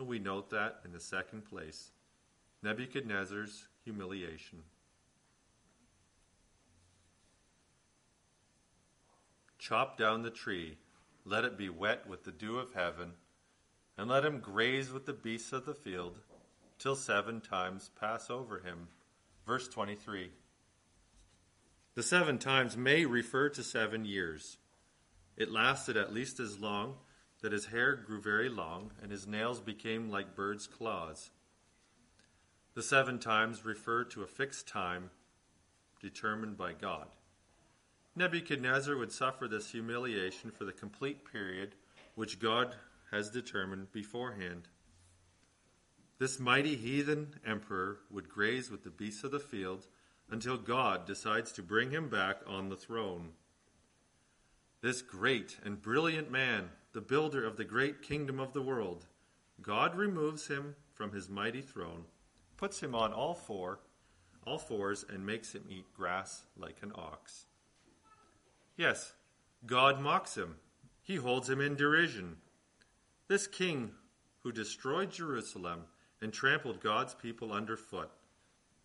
And 0.00 0.08
we 0.08 0.18
note 0.18 0.48
that 0.48 0.80
in 0.86 0.92
the 0.92 0.98
second 0.98 1.44
place 1.44 1.90
Nebuchadnezzar's 2.62 3.68
humiliation. 3.84 4.62
Chop 9.58 9.98
down 9.98 10.22
the 10.22 10.30
tree, 10.30 10.78
let 11.26 11.44
it 11.44 11.58
be 11.58 11.68
wet 11.68 12.08
with 12.08 12.24
the 12.24 12.32
dew 12.32 12.58
of 12.58 12.72
heaven, 12.72 13.12
and 13.98 14.08
let 14.08 14.24
him 14.24 14.40
graze 14.40 14.90
with 14.90 15.04
the 15.04 15.12
beasts 15.12 15.52
of 15.52 15.66
the 15.66 15.74
field, 15.74 16.20
till 16.78 16.96
seven 16.96 17.42
times 17.42 17.90
pass 18.00 18.30
over 18.30 18.60
him. 18.60 18.88
Verse 19.46 19.68
23. 19.68 20.30
The 21.94 22.02
seven 22.02 22.38
times 22.38 22.74
may 22.74 23.04
refer 23.04 23.50
to 23.50 23.62
seven 23.62 24.06
years. 24.06 24.56
It 25.36 25.52
lasted 25.52 25.98
at 25.98 26.14
least 26.14 26.40
as 26.40 26.58
long 26.58 26.94
that 27.42 27.52
his 27.52 27.66
hair 27.66 27.94
grew 27.94 28.20
very 28.20 28.48
long 28.48 28.90
and 29.02 29.10
his 29.10 29.26
nails 29.26 29.60
became 29.60 30.10
like 30.10 30.36
birds' 30.36 30.66
claws. 30.66 31.30
The 32.74 32.82
seven 32.82 33.18
times 33.18 33.64
refer 33.64 34.04
to 34.04 34.22
a 34.22 34.26
fixed 34.26 34.68
time 34.68 35.10
determined 36.00 36.56
by 36.56 36.72
God. 36.72 37.08
Nebuchadnezzar 38.16 38.96
would 38.96 39.12
suffer 39.12 39.48
this 39.48 39.70
humiliation 39.70 40.50
for 40.50 40.64
the 40.64 40.72
complete 40.72 41.30
period 41.30 41.74
which 42.14 42.40
God 42.40 42.74
has 43.10 43.30
determined 43.30 43.92
beforehand. 43.92 44.68
This 46.18 46.38
mighty 46.38 46.76
heathen 46.76 47.34
emperor 47.46 48.00
would 48.10 48.28
graze 48.28 48.70
with 48.70 48.84
the 48.84 48.90
beasts 48.90 49.24
of 49.24 49.30
the 49.30 49.40
field 49.40 49.86
until 50.30 50.56
God 50.56 51.06
decides 51.06 51.50
to 51.52 51.62
bring 51.62 51.90
him 51.90 52.08
back 52.08 52.36
on 52.46 52.68
the 52.68 52.76
throne. 52.76 53.30
This 54.82 55.02
great 55.02 55.58
and 55.64 55.80
brilliant 55.80 56.30
man, 56.30 56.70
the 56.92 57.00
builder 57.00 57.46
of 57.46 57.56
the 57.56 57.64
great 57.64 58.02
kingdom 58.02 58.40
of 58.40 58.52
the 58.52 58.62
world, 58.62 59.06
God 59.62 59.94
removes 59.94 60.48
him 60.48 60.74
from 60.92 61.12
his 61.12 61.28
mighty 61.28 61.62
throne, 61.62 62.04
puts 62.56 62.80
him 62.80 62.94
on 62.94 63.12
all 63.12 63.34
four, 63.34 63.80
all 64.46 64.58
fours, 64.58 65.04
and 65.08 65.24
makes 65.24 65.54
him 65.54 65.64
eat 65.68 65.92
grass 65.94 66.44
like 66.56 66.78
an 66.82 66.92
ox. 66.94 67.46
Yes, 68.76 69.12
God 69.66 70.00
mocks 70.00 70.36
him. 70.36 70.56
He 71.02 71.16
holds 71.16 71.48
him 71.48 71.60
in 71.60 71.76
derision. 71.76 72.36
This 73.28 73.46
king 73.46 73.92
who 74.42 74.52
destroyed 74.52 75.12
Jerusalem 75.12 75.82
and 76.20 76.32
trampled 76.32 76.80
God's 76.80 77.14
people 77.14 77.52
underfoot, 77.52 78.10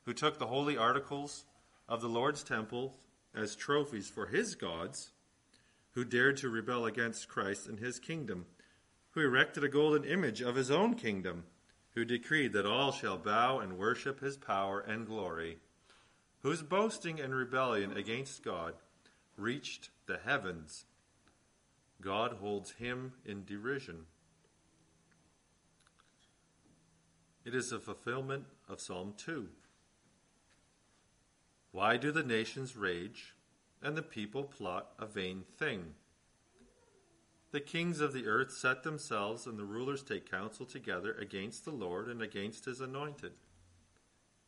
who 0.03 0.13
took 0.13 0.37
the 0.37 0.47
holy 0.47 0.77
articles 0.77 1.45
of 1.87 2.01
the 2.01 2.09
Lord's 2.09 2.43
temple 2.43 2.97
as 3.33 3.55
trophies 3.55 4.09
for 4.09 4.27
his 4.27 4.55
gods, 4.55 5.11
who 5.95 6.03
dared 6.03 6.35
to 6.37 6.49
rebel 6.49 6.85
against 6.85 7.29
Christ 7.29 7.67
and 7.67 7.79
his 7.79 7.99
kingdom, 7.99 8.45
who 9.11 9.21
erected 9.21 9.63
a 9.63 9.69
golden 9.69 10.03
image 10.03 10.41
of 10.41 10.55
his 10.55 10.69
own 10.69 10.95
kingdom, 10.95 11.45
who 11.95 12.03
decreed 12.03 12.51
that 12.51 12.65
all 12.65 12.91
shall 12.91 13.17
bow 13.17 13.59
and 13.59 13.77
worship 13.77 14.19
his 14.19 14.35
power 14.35 14.81
and 14.81 15.07
glory, 15.07 15.57
whose 16.43 16.61
boasting 16.61 17.19
and 17.21 17.33
rebellion 17.33 17.95
against 17.95 18.43
God 18.43 18.73
reached 19.37 19.89
the 20.05 20.17
heavens. 20.17 20.85
God 22.01 22.33
holds 22.33 22.73
him 22.73 23.13
in 23.25 23.45
derision. 23.45 24.05
It 27.45 27.55
is 27.55 27.71
a 27.71 27.79
fulfillment 27.79 28.45
of 28.67 28.81
Psalm 28.81 29.13
2. 29.17 29.47
Why 31.71 31.95
do 31.95 32.11
the 32.11 32.23
nations 32.23 32.75
rage 32.75 33.34
and 33.85 33.95
the 33.95 34.01
people 34.01 34.43
plot 34.43 34.87
a 34.99 35.05
vain 35.05 35.43
thing? 35.57 35.93
The 37.51 37.61
kings 37.61 38.01
of 38.01 38.11
the 38.11 38.27
earth 38.27 38.51
set 38.51 38.83
themselves, 38.83 39.45
and 39.45 39.57
the 39.57 39.63
rulers 39.63 40.03
take 40.03 40.29
counsel 40.29 40.65
together 40.65 41.13
against 41.13 41.63
the 41.63 41.71
Lord 41.71 42.07
and 42.09 42.21
against 42.21 42.65
his 42.65 42.81
anointed. 42.81 43.31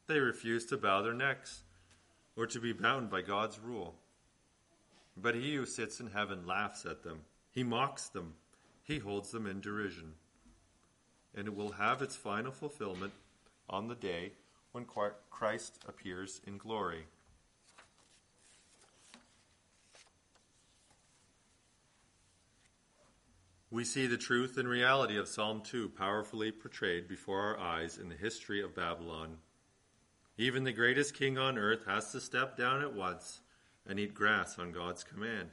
They 0.07 0.19
refuse 0.19 0.65
to 0.65 0.77
bow 0.77 1.01
their 1.03 1.13
necks. 1.13 1.61
or 2.37 2.45
to 2.45 2.59
be 2.59 2.71
bound 2.71 3.09
by 3.09 3.21
God's 3.21 3.59
rule. 3.59 3.95
But 5.17 5.35
he 5.35 5.55
who 5.55 5.65
sits 5.65 5.99
in 5.99 6.07
heaven 6.07 6.45
laughs 6.45 6.85
at 6.85 7.03
them. 7.03 7.21
He 7.51 7.63
mocks 7.63 8.09
them. 8.09 8.35
He 8.83 8.99
holds 8.99 9.31
them 9.31 9.47
in 9.47 9.59
derision. 9.59 10.13
And 11.35 11.47
it 11.47 11.55
will 11.55 11.71
have 11.71 12.01
its 12.01 12.15
final 12.15 12.51
fulfillment 12.51 13.13
on 13.69 13.87
the 13.87 13.95
day 13.95 14.33
when 14.71 14.85
Christ 15.31 15.79
appears 15.87 16.39
in 16.45 16.57
glory. 16.57 17.05
We 23.69 23.83
see 23.83 24.07
the 24.07 24.17
truth 24.17 24.57
and 24.57 24.67
reality 24.67 25.17
of 25.17 25.27
Psalm 25.27 25.61
2 25.61 25.89
powerfully 25.89 26.51
portrayed 26.51 27.05
before 27.09 27.41
our 27.41 27.59
eyes 27.59 27.97
in 27.97 28.07
the 28.07 28.15
history 28.15 28.61
of 28.63 28.73
Babylon. 28.73 29.39
Even 30.37 30.63
the 30.63 30.71
greatest 30.71 31.13
king 31.13 31.37
on 31.37 31.57
earth 31.57 31.85
has 31.85 32.13
to 32.13 32.21
step 32.21 32.55
down 32.55 32.81
at 32.81 32.93
once 32.93 33.41
and 33.85 33.99
eat 33.99 34.13
grass 34.13 34.57
on 34.57 34.71
God's 34.71 35.03
command. 35.03 35.49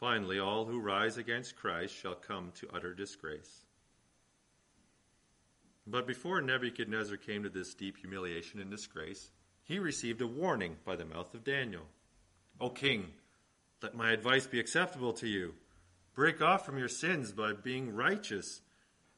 Finally, 0.00 0.40
all 0.40 0.64
who 0.64 0.80
rise 0.80 1.16
against 1.16 1.54
Christ 1.54 1.94
shall 1.94 2.16
come 2.16 2.50
to 2.56 2.68
utter 2.74 2.92
disgrace. 2.92 3.66
But 5.86 6.08
before 6.08 6.40
Nebuchadnezzar 6.40 7.18
came 7.18 7.44
to 7.44 7.50
this 7.50 7.74
deep 7.74 7.98
humiliation 7.98 8.58
and 8.58 8.70
disgrace, 8.70 9.30
he 9.62 9.78
received 9.78 10.20
a 10.22 10.26
warning 10.26 10.76
by 10.84 10.96
the 10.96 11.04
mouth 11.04 11.34
of 11.34 11.44
Daniel. 11.44 11.86
O 12.60 12.68
king, 12.70 13.12
let 13.80 13.94
my 13.94 14.10
advice 14.10 14.48
be 14.48 14.58
acceptable 14.58 15.12
to 15.12 15.28
you. 15.28 15.54
Break 16.14 16.40
off 16.40 16.64
from 16.64 16.78
your 16.78 16.88
sins 16.88 17.32
by 17.32 17.52
being 17.52 17.94
righteous, 17.94 18.60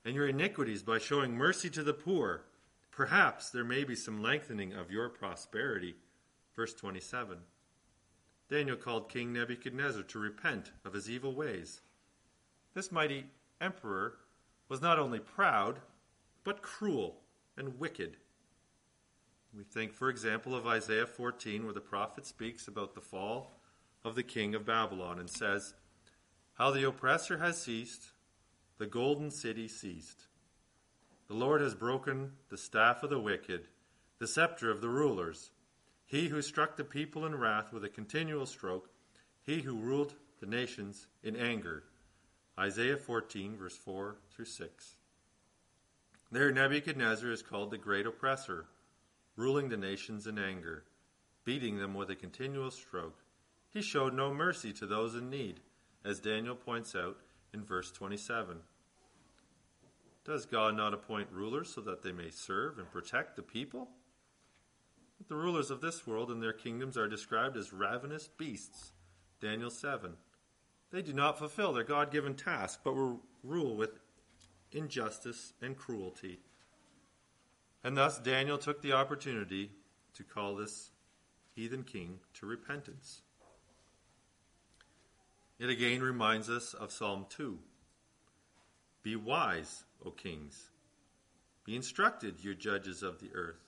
and 0.04 0.14
your 0.14 0.28
iniquities 0.28 0.82
by 0.82 0.98
showing 0.98 1.36
mercy 1.36 1.68
to 1.70 1.82
the 1.82 1.92
poor. 1.92 2.44
Perhaps 2.90 3.50
there 3.50 3.64
may 3.64 3.84
be 3.84 3.94
some 3.94 4.22
lengthening 4.22 4.72
of 4.72 4.90
your 4.90 5.10
prosperity. 5.10 5.96
Verse 6.54 6.72
27. 6.72 7.38
Daniel 8.48 8.76
called 8.76 9.10
King 9.10 9.32
Nebuchadnezzar 9.32 10.04
to 10.04 10.18
repent 10.18 10.70
of 10.84 10.94
his 10.94 11.10
evil 11.10 11.34
ways. 11.34 11.82
This 12.74 12.90
mighty 12.90 13.26
emperor 13.60 14.14
was 14.68 14.80
not 14.80 14.98
only 14.98 15.18
proud, 15.18 15.80
but 16.44 16.62
cruel 16.62 17.20
and 17.58 17.78
wicked. 17.78 18.16
We 19.54 19.64
think, 19.64 19.92
for 19.92 20.08
example, 20.08 20.54
of 20.54 20.66
Isaiah 20.66 21.06
14, 21.06 21.64
where 21.64 21.74
the 21.74 21.80
prophet 21.80 22.26
speaks 22.26 22.68
about 22.68 22.94
the 22.94 23.00
fall 23.00 23.60
of 24.04 24.14
the 24.14 24.22
king 24.22 24.54
of 24.54 24.64
Babylon 24.64 25.18
and 25.18 25.28
says, 25.28 25.74
how 26.56 26.70
the 26.70 26.86
oppressor 26.86 27.36
has 27.36 27.60
ceased, 27.60 28.08
the 28.78 28.86
golden 28.86 29.30
city 29.30 29.68
ceased. 29.68 30.22
The 31.28 31.34
Lord 31.34 31.60
has 31.60 31.74
broken 31.74 32.32
the 32.48 32.56
staff 32.56 33.02
of 33.02 33.10
the 33.10 33.20
wicked, 33.20 33.68
the 34.18 34.26
scepter 34.26 34.70
of 34.70 34.80
the 34.80 34.88
rulers. 34.88 35.50
He 36.06 36.28
who 36.28 36.40
struck 36.40 36.76
the 36.76 36.84
people 36.84 37.26
in 37.26 37.34
wrath 37.34 37.72
with 37.72 37.84
a 37.84 37.90
continual 37.90 38.46
stroke, 38.46 38.88
he 39.42 39.60
who 39.60 39.76
ruled 39.76 40.14
the 40.40 40.46
nations 40.46 41.08
in 41.22 41.36
anger. 41.36 41.84
Isaiah 42.58 42.96
14, 42.96 43.56
verse 43.58 43.76
4 43.76 44.16
through 44.30 44.46
6. 44.46 44.94
There, 46.32 46.50
Nebuchadnezzar 46.50 47.30
is 47.30 47.42
called 47.42 47.70
the 47.70 47.76
great 47.76 48.06
oppressor, 48.06 48.64
ruling 49.36 49.68
the 49.68 49.76
nations 49.76 50.26
in 50.26 50.38
anger, 50.38 50.84
beating 51.44 51.76
them 51.76 51.92
with 51.92 52.08
a 52.08 52.16
continual 52.16 52.70
stroke. 52.70 53.18
He 53.68 53.82
showed 53.82 54.14
no 54.14 54.32
mercy 54.32 54.72
to 54.74 54.86
those 54.86 55.14
in 55.14 55.28
need 55.28 55.60
as 56.06 56.20
Daniel 56.20 56.54
points 56.54 56.94
out 56.94 57.16
in 57.52 57.64
verse 57.64 57.90
27. 57.90 58.58
Does 60.24 60.46
God 60.46 60.76
not 60.76 60.94
appoint 60.94 61.28
rulers 61.32 61.74
so 61.74 61.80
that 61.80 62.02
they 62.02 62.12
may 62.12 62.30
serve 62.30 62.78
and 62.78 62.90
protect 62.90 63.34
the 63.34 63.42
people? 63.42 63.88
The 65.28 65.34
rulers 65.34 65.70
of 65.70 65.80
this 65.80 66.06
world 66.06 66.30
and 66.30 66.40
their 66.40 66.52
kingdoms 66.52 66.96
are 66.96 67.08
described 67.08 67.56
as 67.56 67.72
ravenous 67.72 68.28
beasts. 68.28 68.92
Daniel 69.40 69.70
7. 69.70 70.12
They 70.92 71.02
do 71.02 71.12
not 71.12 71.38
fulfill 71.38 71.72
their 71.72 71.84
God 71.84 72.12
given 72.12 72.34
task, 72.34 72.80
but 72.84 72.94
rule 73.42 73.76
with 73.76 73.98
injustice 74.70 75.54
and 75.60 75.76
cruelty. 75.76 76.38
And 77.82 77.96
thus 77.96 78.18
Daniel 78.18 78.58
took 78.58 78.82
the 78.82 78.92
opportunity 78.92 79.70
to 80.14 80.22
call 80.22 80.54
this 80.54 80.90
heathen 81.54 81.82
king 81.82 82.20
to 82.34 82.46
repentance. 82.46 83.22
It 85.58 85.70
again 85.70 86.02
reminds 86.02 86.50
us 86.50 86.74
of 86.74 86.92
Psalm 86.92 87.24
2. 87.30 87.58
Be 89.02 89.16
wise, 89.16 89.84
O 90.04 90.10
kings. 90.10 90.68
Be 91.64 91.74
instructed, 91.74 92.44
you 92.44 92.54
judges 92.54 93.02
of 93.02 93.20
the 93.20 93.30
earth. 93.32 93.64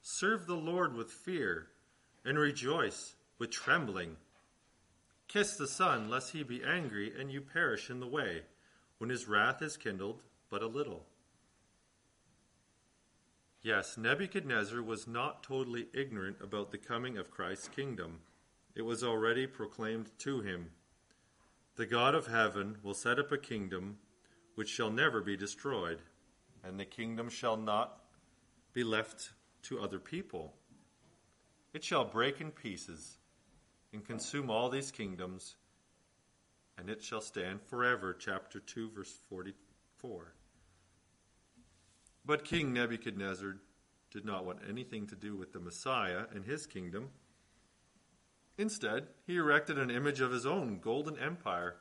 Serve 0.00 0.46
the 0.46 0.54
Lord 0.54 0.94
with 0.94 1.10
fear 1.10 1.66
and 2.24 2.38
rejoice 2.38 3.16
with 3.38 3.50
trembling. 3.50 4.16
Kiss 5.26 5.56
the 5.56 5.66
Son, 5.66 6.08
lest 6.08 6.32
he 6.32 6.44
be 6.44 6.62
angry 6.62 7.12
and 7.18 7.32
you 7.32 7.40
perish 7.40 7.90
in 7.90 7.98
the 7.98 8.06
way, 8.06 8.42
when 8.98 9.10
his 9.10 9.26
wrath 9.26 9.60
is 9.60 9.76
kindled 9.76 10.22
but 10.50 10.62
a 10.62 10.68
little. 10.68 11.04
Yes, 13.60 13.98
Nebuchadnezzar 13.98 14.82
was 14.82 15.08
not 15.08 15.42
totally 15.42 15.88
ignorant 15.92 16.36
about 16.40 16.70
the 16.70 16.78
coming 16.78 17.18
of 17.18 17.32
Christ's 17.32 17.68
kingdom. 17.68 18.20
It 18.76 18.82
was 18.82 19.02
already 19.02 19.48
proclaimed 19.48 20.10
to 20.18 20.40
him 20.40 20.70
the 21.76 21.86
God 21.86 22.14
of 22.14 22.28
heaven 22.28 22.78
will 22.82 22.94
set 22.94 23.18
up 23.18 23.32
a 23.32 23.38
kingdom 23.38 23.98
which 24.54 24.68
shall 24.68 24.90
never 24.90 25.20
be 25.20 25.36
destroyed, 25.36 25.98
and 26.62 26.78
the 26.78 26.84
kingdom 26.84 27.28
shall 27.28 27.56
not 27.56 28.00
be 28.72 28.84
left 28.84 29.32
to 29.62 29.80
other 29.80 29.98
people. 29.98 30.54
It 31.72 31.82
shall 31.82 32.04
break 32.04 32.40
in 32.40 32.52
pieces 32.52 33.18
and 33.92 34.04
consume 34.04 34.50
all 34.50 34.68
these 34.68 34.92
kingdoms, 34.92 35.56
and 36.78 36.88
it 36.88 37.02
shall 37.02 37.20
stand 37.20 37.60
forever. 37.62 38.14
Chapter 38.14 38.60
2, 38.60 38.90
verse 38.90 39.18
44. 39.28 40.32
But 42.24 42.44
King 42.44 42.72
Nebuchadnezzar 42.72 43.56
did 44.12 44.24
not 44.24 44.44
want 44.44 44.60
anything 44.68 45.08
to 45.08 45.16
do 45.16 45.34
with 45.36 45.52
the 45.52 45.60
Messiah 45.60 46.26
and 46.32 46.44
his 46.44 46.66
kingdom. 46.66 47.10
Instead, 48.56 49.08
he 49.26 49.36
erected 49.36 49.78
an 49.78 49.90
image 49.90 50.20
of 50.20 50.30
his 50.30 50.46
own 50.46 50.78
golden 50.78 51.18
empire 51.18 51.76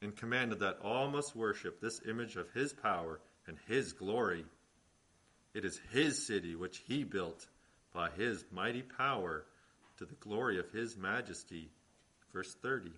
and 0.00 0.16
commanded 0.16 0.60
that 0.60 0.78
all 0.82 1.08
must 1.08 1.36
worship 1.36 1.80
this 1.80 2.00
image 2.08 2.36
of 2.36 2.50
his 2.52 2.72
power 2.72 3.20
and 3.46 3.58
his 3.66 3.92
glory. 3.92 4.44
It 5.54 5.64
is 5.64 5.80
his 5.90 6.26
city 6.26 6.54
which 6.54 6.82
he 6.86 7.04
built 7.04 7.46
by 7.92 8.10
his 8.10 8.44
mighty 8.50 8.82
power 8.82 9.44
to 9.98 10.04
the 10.04 10.14
glory 10.14 10.58
of 10.58 10.70
his 10.70 10.96
majesty. 10.96 11.70
Verse 12.32 12.54
30. 12.54 12.92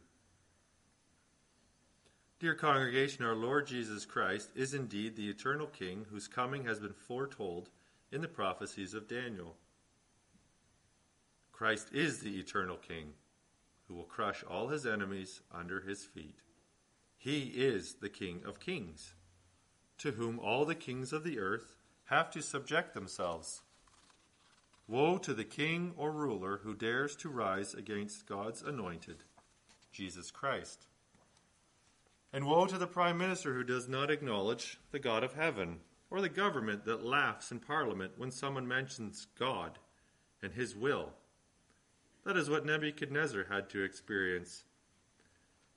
Dear 2.40 2.54
congregation, 2.54 3.24
our 3.24 3.34
Lord 3.34 3.66
Jesus 3.66 4.04
Christ 4.04 4.50
is 4.54 4.74
indeed 4.74 5.16
the 5.16 5.28
eternal 5.28 5.66
King 5.66 6.06
whose 6.10 6.28
coming 6.28 6.64
has 6.64 6.78
been 6.78 6.92
foretold 6.92 7.68
in 8.12 8.20
the 8.20 8.28
prophecies 8.28 8.94
of 8.94 9.08
Daniel. 9.08 9.56
Christ 11.58 11.88
is 11.92 12.20
the 12.20 12.38
eternal 12.38 12.76
King 12.76 13.14
who 13.88 13.94
will 13.94 14.04
crush 14.04 14.44
all 14.48 14.68
his 14.68 14.86
enemies 14.86 15.40
under 15.50 15.80
his 15.80 16.04
feet. 16.04 16.36
He 17.16 17.46
is 17.46 17.94
the 17.94 18.08
King 18.08 18.42
of 18.46 18.60
kings, 18.60 19.14
to 19.98 20.12
whom 20.12 20.38
all 20.38 20.64
the 20.64 20.76
kings 20.76 21.12
of 21.12 21.24
the 21.24 21.40
earth 21.40 21.74
have 22.04 22.30
to 22.30 22.42
subject 22.42 22.94
themselves. 22.94 23.62
Woe 24.86 25.18
to 25.18 25.34
the 25.34 25.42
king 25.42 25.94
or 25.96 26.12
ruler 26.12 26.60
who 26.62 26.76
dares 26.76 27.16
to 27.16 27.28
rise 27.28 27.74
against 27.74 28.28
God's 28.28 28.62
anointed, 28.62 29.24
Jesus 29.90 30.30
Christ. 30.30 30.86
And 32.32 32.46
woe 32.46 32.66
to 32.66 32.78
the 32.78 32.86
prime 32.86 33.18
minister 33.18 33.52
who 33.54 33.64
does 33.64 33.88
not 33.88 34.12
acknowledge 34.12 34.78
the 34.92 35.00
God 35.00 35.24
of 35.24 35.32
heaven, 35.32 35.80
or 36.08 36.20
the 36.20 36.28
government 36.28 36.84
that 36.84 37.04
laughs 37.04 37.50
in 37.50 37.58
parliament 37.58 38.12
when 38.16 38.30
someone 38.30 38.68
mentions 38.68 39.26
God 39.36 39.80
and 40.40 40.52
his 40.52 40.76
will 40.76 41.14
that 42.28 42.36
is 42.36 42.50
what 42.50 42.66
Nebuchadnezzar 42.66 43.46
had 43.50 43.70
to 43.70 43.82
experience. 43.82 44.64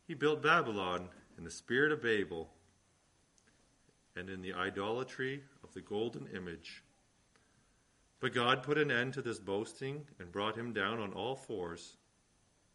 He 0.05 0.13
built 0.13 0.43
Babylon 0.43 1.07
in 1.37 1.45
the 1.45 1.49
spirit 1.49 1.93
of 1.93 2.01
Babel 2.01 2.49
and 4.17 4.29
in 4.29 4.41
the 4.41 4.51
idolatry 4.51 5.43
of 5.63 5.73
the 5.73 5.79
golden 5.79 6.27
image. 6.35 6.83
But 8.19 8.33
God 8.33 8.63
put 8.63 8.77
an 8.77 8.91
end 8.91 9.13
to 9.13 9.21
this 9.21 9.39
boasting 9.39 10.01
and 10.19 10.29
brought 10.29 10.57
him 10.57 10.73
down 10.73 10.99
on 10.99 11.13
all 11.13 11.37
fours 11.37 11.95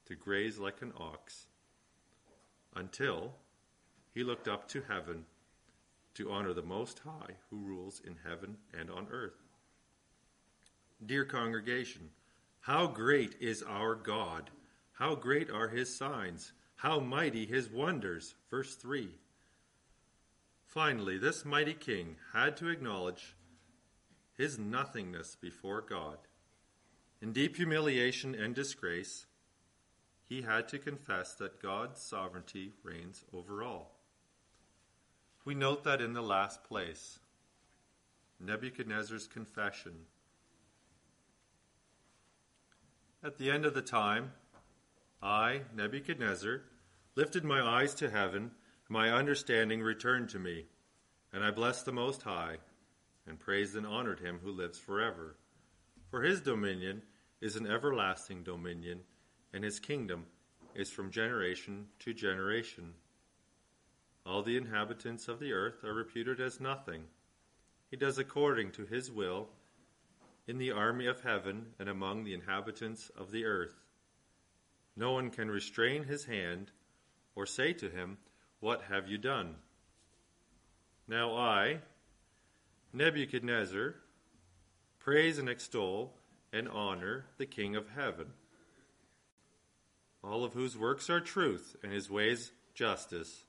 to 0.07 0.15
graze 0.15 0.57
like 0.57 0.81
an 0.81 0.95
ox 0.99 1.45
until 2.75 3.35
he 4.15 4.25
looked 4.25 4.49
up 4.49 4.67
to 4.69 4.85
heaven 4.89 5.27
to 6.15 6.31
honor 6.33 6.55
the 6.55 6.63
Most 6.63 7.01
High 7.01 7.35
who 7.51 7.59
rules 7.59 8.01
in 8.07 8.17
heaven 8.27 8.57
and 8.73 8.91
on 8.91 9.07
earth. 9.13 9.45
Dear 11.05 11.27
congregation, 11.27 12.09
how 12.67 12.89
great 12.89 13.37
is 13.39 13.63
our 13.63 13.95
God! 13.95 14.51
How 14.95 15.15
great 15.15 15.49
are 15.51 15.69
his 15.69 15.95
signs! 15.95 16.53
How 16.75 16.99
mighty 16.99 17.47
his 17.47 17.71
wonders! 17.71 18.35
Verse 18.51 18.75
3. 18.75 19.09
Finally, 20.65 21.17
this 21.17 21.45
mighty 21.45 21.75
king 21.75 22.17
had 22.33 22.57
to 22.57 22.69
acknowledge 22.69 23.37
his 24.37 24.59
nothingness 24.59 25.37
before 25.41 25.81
God. 25.81 26.19
In 27.23 27.33
deep 27.33 27.55
humiliation 27.55 28.35
and 28.35 28.53
disgrace, 28.53 29.27
he 30.29 30.43
had 30.43 30.67
to 30.71 30.81
confess 30.81 31.35
that 31.35 31.63
God's 31.63 32.03
sovereignty 32.03 32.73
reigns 32.83 33.23
over 33.33 33.63
all. 33.63 33.95
We 35.45 35.55
note 35.55 35.85
that 35.85 36.01
in 36.01 36.15
the 36.15 36.21
last 36.21 36.65
place, 36.65 37.21
Nebuchadnezzar's 38.41 39.29
confession. 39.29 40.07
At 43.27 43.39
the 43.39 43.51
end 43.51 43.67
of 43.67 43.75
the 43.75 43.83
time, 43.83 44.31
I, 45.21 45.63
Nebuchadnezzar, 45.75 46.63
lifted 47.17 47.43
my 47.43 47.61
eyes 47.61 47.93
to 47.95 48.09
heaven, 48.09 48.53
my 48.89 49.11
understanding 49.11 49.83
returned 49.83 50.29
to 50.29 50.39
me, 50.39 50.67
and 51.33 51.43
I 51.43 51.51
blessed 51.51 51.87
the 51.87 51.93
Most 51.93 52.23
High, 52.23 52.59
and 53.27 53.41
praised 53.41 53.75
and 53.75 53.85
honored 53.85 54.21
him 54.21 54.39
who 54.45 54.53
lives 54.53 54.79
forever. 54.79 55.35
For 56.09 56.23
his 56.23 56.41
dominion 56.41 57.03
is 57.41 57.57
an 57.57 57.67
everlasting 57.67 58.45
dominion, 58.45 59.01
and 59.53 59.65
his 59.65 59.81
kingdom 59.81 60.27
is 60.77 60.93
from 60.93 61.11
generation 61.11 61.89
to 61.99 62.15
generation. 62.15 62.95
All 64.25 64.45
the 64.45 64.57
inhabitants 64.57 65.27
of 65.27 65.41
the 65.41 65.53
earth 65.53 65.83
are 65.83 65.95
reputed 65.95 66.41
as 66.41 66.61
nothing. 66.61 67.03
He 67.91 67.97
does 67.97 68.19
according 68.19 68.71
to 68.73 68.87
his 68.87 69.11
will 69.11 69.49
in 70.47 70.59
the 70.59 70.71
army 70.71 71.07
of 71.07 71.23
heaven 71.23 71.67
and 71.79 71.89
among 71.89 72.25
the 72.25 72.35
inhabitants 72.35 73.11
of 73.17 73.31
the 73.31 73.45
earth. 73.45 73.75
No 74.97 75.13
one 75.13 75.31
can 75.31 75.51
restrain 75.51 76.05
his 76.05 76.25
hand 76.25 76.71
or 77.35 77.47
say 77.47 77.73
to 77.75 77.91
him, 77.91 78.19
What 78.61 78.83
have 78.89 79.09
you 79.09 79.19
done? 79.19 79.57
Now 81.09 81.37
I, 81.37 81.81
Nebuchadnezzar, 82.93 83.95
praise 84.99 85.39
and 85.39 85.49
extol 85.49 86.15
and 86.53 86.69
honor 86.69 87.27
the 87.37 87.47
King 87.47 87.77
of 87.77 87.91
heaven, 87.91 88.29
all 90.25 90.45
of 90.45 90.55
whose 90.55 90.77
works 90.77 91.11
are 91.11 91.21
truth 91.21 91.77
and 91.83 91.93
his 91.93 92.11
ways 92.11 92.53
justice. 92.75 93.45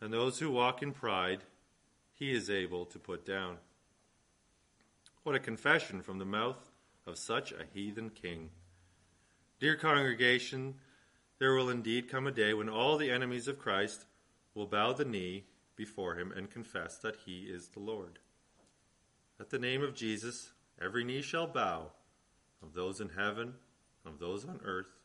And 0.00 0.12
those 0.12 0.38
who 0.38 0.50
walk 0.50 0.82
in 0.82 0.92
pride, 0.92 1.44
he 2.14 2.32
is 2.32 2.50
able 2.50 2.84
to 2.86 2.98
put 2.98 3.24
down. 3.24 3.58
What 5.24 5.34
a 5.34 5.40
confession 5.40 6.02
from 6.02 6.18
the 6.18 6.26
mouth 6.26 6.70
of 7.06 7.16
such 7.16 7.50
a 7.50 7.64
heathen 7.72 8.10
king. 8.10 8.50
Dear 9.58 9.74
congregation, 9.74 10.74
there 11.38 11.54
will 11.54 11.70
indeed 11.70 12.10
come 12.10 12.26
a 12.26 12.30
day 12.30 12.52
when 12.52 12.68
all 12.68 12.98
the 12.98 13.10
enemies 13.10 13.48
of 13.48 13.58
Christ 13.58 14.04
will 14.54 14.66
bow 14.66 14.92
the 14.92 15.06
knee 15.06 15.44
before 15.76 16.16
him 16.16 16.30
and 16.30 16.50
confess 16.50 16.98
that 16.98 17.16
he 17.24 17.44
is 17.44 17.68
the 17.68 17.80
Lord. 17.80 18.18
At 19.40 19.48
the 19.48 19.58
name 19.58 19.82
of 19.82 19.94
Jesus, 19.94 20.52
every 20.78 21.04
knee 21.04 21.22
shall 21.22 21.46
bow, 21.46 21.92
of 22.62 22.74
those 22.74 23.00
in 23.00 23.08
heaven, 23.08 23.54
of 24.04 24.18
those 24.18 24.44
on 24.44 24.60
earth, 24.62 24.98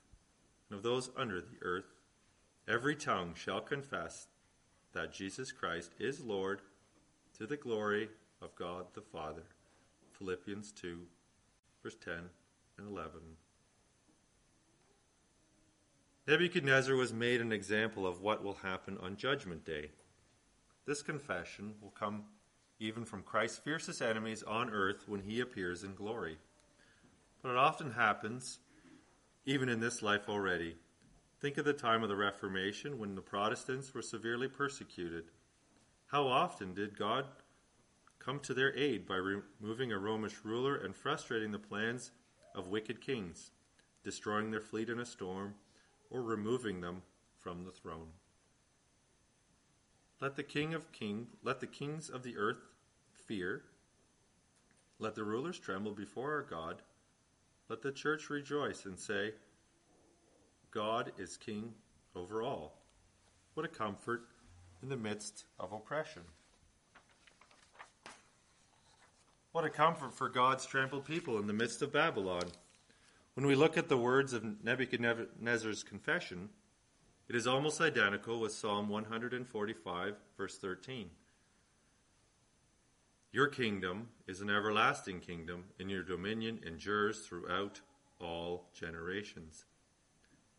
and 0.69 0.75
of 0.75 0.83
those 0.83 1.11
under 1.15 1.39
the 1.39 1.57
earth. 1.61 1.95
Every 2.67 2.97
tongue 2.97 3.35
shall 3.37 3.61
confess 3.61 4.27
that 4.91 5.13
Jesus 5.13 5.53
Christ 5.53 5.93
is 5.97 6.19
Lord 6.19 6.59
to 7.37 7.47
the 7.47 7.55
glory 7.55 8.09
of 8.41 8.53
God 8.57 8.87
the 8.93 9.01
Father. 9.01 9.43
Philippians 10.19 10.73
2, 10.73 10.99
verse 11.81 11.95
10 12.03 12.13
and 12.77 12.87
11. 12.87 13.21
Nebuchadnezzar 16.27 16.95
was 16.95 17.13
made 17.13 17.39
an 17.39 17.53
example 17.53 18.05
of 18.05 18.21
what 18.21 18.43
will 18.43 18.55
happen 18.55 18.97
on 19.01 19.15
Judgment 19.15 19.63
Day. 19.63 19.91
This 20.85 21.01
confession 21.01 21.73
will 21.81 21.91
come 21.91 22.25
even 22.79 23.05
from 23.05 23.23
Christ's 23.23 23.59
fiercest 23.59 24.01
enemies 24.01 24.43
on 24.43 24.69
earth 24.69 25.05
when 25.07 25.21
he 25.21 25.39
appears 25.39 25.83
in 25.83 25.95
glory. 25.95 26.37
But 27.41 27.51
it 27.51 27.57
often 27.57 27.91
happens, 27.91 28.59
even 29.45 29.69
in 29.69 29.79
this 29.79 30.01
life 30.01 30.27
already. 30.27 30.75
Think 31.39 31.57
of 31.57 31.63
the 31.63 31.73
time 31.73 32.03
of 32.03 32.09
the 32.09 32.15
Reformation 32.17 32.99
when 32.99 33.15
the 33.15 33.21
Protestants 33.21 33.93
were 33.93 34.01
severely 34.01 34.49
persecuted. 34.49 35.31
How 36.07 36.27
often 36.27 36.73
did 36.73 36.97
God 36.97 37.25
come 38.29 38.39
to 38.39 38.53
their 38.53 38.77
aid 38.77 39.07
by 39.07 39.15
removing 39.15 39.91
a 39.91 39.97
Romish 39.97 40.35
ruler 40.43 40.75
and 40.75 40.95
frustrating 40.95 41.51
the 41.51 41.57
plans 41.57 42.11
of 42.53 42.67
wicked 42.67 43.01
kings, 43.01 43.49
destroying 44.03 44.51
their 44.51 44.61
fleet 44.61 44.87
in 44.87 44.99
a 44.99 45.05
storm, 45.05 45.55
or 46.11 46.21
removing 46.21 46.79
them 46.79 47.01
from 47.39 47.63
the 47.63 47.71
throne? 47.71 48.09
Let 50.21 50.35
the 50.35 50.43
king 50.43 50.75
of 50.75 50.91
king, 50.91 51.25
let 51.41 51.59
the 51.59 51.65
kings 51.65 52.07
of 52.07 52.21
the 52.21 52.37
earth 52.37 52.67
fear. 53.11 53.63
Let 54.99 55.15
the 55.15 55.23
rulers 55.23 55.57
tremble 55.57 55.93
before 55.93 56.31
our 56.31 56.43
God. 56.43 56.83
Let 57.67 57.81
the 57.81 57.91
church 57.91 58.29
rejoice 58.29 58.85
and 58.85 58.99
say, 58.99 59.31
God 60.69 61.13
is 61.17 61.35
king 61.35 61.73
over 62.15 62.43
all. 62.43 62.77
What 63.55 63.65
a 63.65 63.69
comfort 63.69 64.27
in 64.83 64.89
the 64.89 64.97
midst 64.97 65.45
of 65.59 65.73
oppression. 65.73 66.21
What 69.51 69.65
a 69.65 69.69
comfort 69.71 70.13
for 70.13 70.29
God's 70.29 70.67
trampled 70.67 71.05
people 71.05 71.39
in 71.39 71.47
the 71.47 71.53
midst 71.53 71.81
of 71.81 71.91
Babylon. 71.91 72.43
When 73.33 73.47
we 73.47 73.55
look 73.55 73.77
at 73.77 73.89
the 73.89 73.97
words 73.97 74.31
of 74.31 74.63
Nebuchadnezzar's 74.63 75.81
confession, 75.81 76.49
it 77.27 77.35
is 77.35 77.47
almost 77.47 77.81
identical 77.81 78.39
with 78.39 78.51
Psalm 78.51 78.89
145, 78.89 80.15
verse 80.37 80.57
13. 80.59 81.09
Your 83.31 83.47
kingdom 83.47 84.09
is 84.27 84.39
an 84.41 84.51
everlasting 84.51 85.19
kingdom, 85.19 85.63
and 85.79 85.89
your 85.89 86.03
dominion 86.03 86.59
endures 86.63 87.21
throughout 87.21 87.81
all 88.21 88.69
generations. 88.71 89.65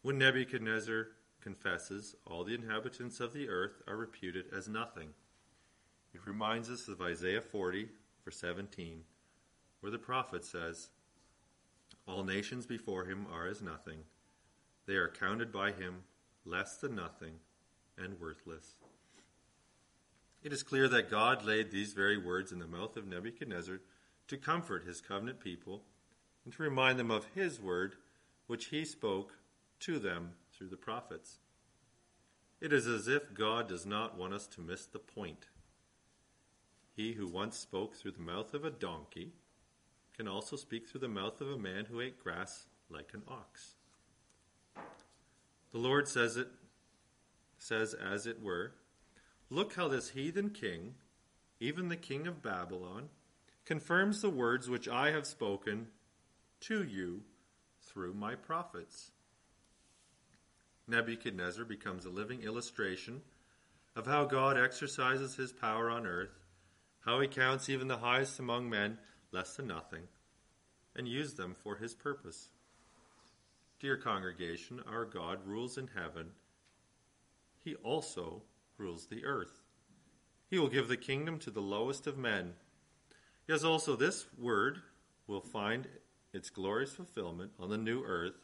When 0.03 0.19
Nebuchadnezzar 0.19 1.09
confesses, 1.41 2.17
all 2.27 2.43
the 2.43 2.55
inhabitants 2.55 3.21
of 3.21 3.35
the 3.35 3.49
earth 3.49 3.83
are 3.87 3.97
reputed 3.97 4.47
as 4.53 4.69
nothing. 4.69 5.11
It 6.13 6.27
reminds 6.27 6.69
us 6.69 6.89
of 6.89 7.01
Isaiah 7.01 7.41
40, 7.41 7.89
verse 8.25 8.39
17, 8.39 9.03
where 9.81 9.93
the 9.93 9.99
prophet 9.99 10.45
says, 10.45 10.91
All 12.07 12.25
nations 12.25 12.67
before 12.67 13.05
him 13.05 13.27
are 13.33 13.47
as 13.47 13.63
nothing. 13.63 14.01
They 14.87 14.95
are 14.95 15.09
counted 15.09 15.53
by 15.53 15.73
him 15.73 16.05
less 16.45 16.77
than 16.77 16.95
nothing 16.95 17.35
and 17.97 18.21
worthless. 18.21 18.75
It 20.43 20.53
is 20.53 20.63
clear 20.63 20.89
that 20.89 21.11
God 21.11 21.45
laid 21.45 21.71
these 21.71 21.93
very 21.93 22.17
words 22.17 22.51
in 22.51 22.59
the 22.59 22.67
mouth 22.67 22.97
of 22.97 23.07
Nebuchadnezzar 23.07 23.81
to 24.29 24.37
comfort 24.37 24.85
his 24.87 25.01
covenant 25.01 25.41
people 25.41 25.83
and 26.45 26.55
to 26.55 26.63
remind 26.63 26.99
them 26.99 27.11
of 27.11 27.27
his 27.35 27.61
word, 27.61 27.97
which 28.47 28.67
he 28.67 28.85
spoke 28.85 29.35
to 29.81 29.99
them 29.99 30.31
through 30.57 30.69
the 30.69 30.77
prophets. 30.77 31.39
It 32.61 32.73
is 32.73 32.87
as 32.87 33.07
if 33.07 33.35
God 33.35 33.69
does 33.69 33.85
not 33.85 34.19
want 34.19 34.33
us 34.33 34.47
to 34.49 34.61
miss 34.61 34.87
the 34.87 34.99
point. 34.99 35.47
He 37.01 37.13
who 37.13 37.27
once 37.27 37.57
spoke 37.57 37.97
through 37.97 38.11
the 38.11 38.21
mouth 38.21 38.53
of 38.53 38.63
a 38.63 38.71
donkey 38.71 39.33
can 40.15 40.29
also 40.29 40.55
speak 40.55 40.87
through 40.87 41.01
the 41.01 41.09
mouth 41.09 41.41
of 41.41 41.49
a 41.49 41.57
man 41.57 41.87
who 41.87 42.03
ate 42.03 42.23
grass 42.23 42.67
like 42.91 43.15
an 43.15 43.23
ox. 43.27 43.77
The 45.73 45.79
Lord 45.79 46.07
says 46.07 46.37
it 46.37 46.49
says 47.57 47.95
as 47.95 48.27
it 48.27 48.43
were, 48.43 48.75
look 49.49 49.77
how 49.77 49.89
this 49.89 50.11
heathen 50.11 50.51
king, 50.51 50.93
even 51.59 51.89
the 51.89 51.97
king 51.97 52.27
of 52.27 52.43
Babylon, 52.43 53.09
confirms 53.65 54.21
the 54.21 54.29
words 54.29 54.69
which 54.69 54.87
I 54.87 55.11
have 55.11 55.27
spoken 55.27 55.87
to 56.61 56.85
you 56.85 57.23
through 57.81 58.13
my 58.13 58.35
prophets. 58.35 59.11
Nebuchadnezzar 60.87 61.65
becomes 61.65 62.05
a 62.05 62.11
living 62.11 62.43
illustration 62.43 63.23
of 63.97 64.07
how 64.07 64.27
God 64.27 64.59
exercises 64.59 65.37
his 65.37 65.51
power 65.51 65.89
on 65.89 66.07
earth, 66.07 66.40
how 67.01 67.21
he 67.21 67.29
counts 67.29 67.69
even 67.69 67.89
the 67.89 67.99
highest 67.99 68.39
among 68.39 68.69
men 68.69 68.99
less 69.33 69.57
than 69.57 69.67
nothing, 69.67 70.03
and 70.95 71.09
uses 71.09 71.35
them 71.35 71.55
for 71.55 71.77
his 71.77 71.95
purpose. 71.95 72.49
Dear 73.81 73.97
congregation, 73.97 74.83
our 74.87 75.05
God 75.05 75.39
rules 75.47 75.79
in 75.79 75.89
heaven. 75.95 76.33
He 77.65 77.75
also 77.77 78.43
rules 78.77 79.07
the 79.07 79.25
earth. 79.25 79.63
He 80.49 80.59
will 80.59 80.69
give 80.69 80.89
the 80.89 80.97
kingdom 80.97 81.39
to 81.41 81.51
the 81.51 81.63
lowest 81.63 82.07
of 82.07 82.19
men. 82.19 82.55
Yes, 83.47 83.65
also 83.65 83.97
this 83.97 84.27
word 84.37 84.79
will 85.27 85.41
find 85.41 85.87
its 86.33 86.51
glorious 86.51 86.93
fulfillment 86.93 87.53
on 87.59 87.71
the 87.71 87.79
new 87.79 88.03
earth 88.05 88.35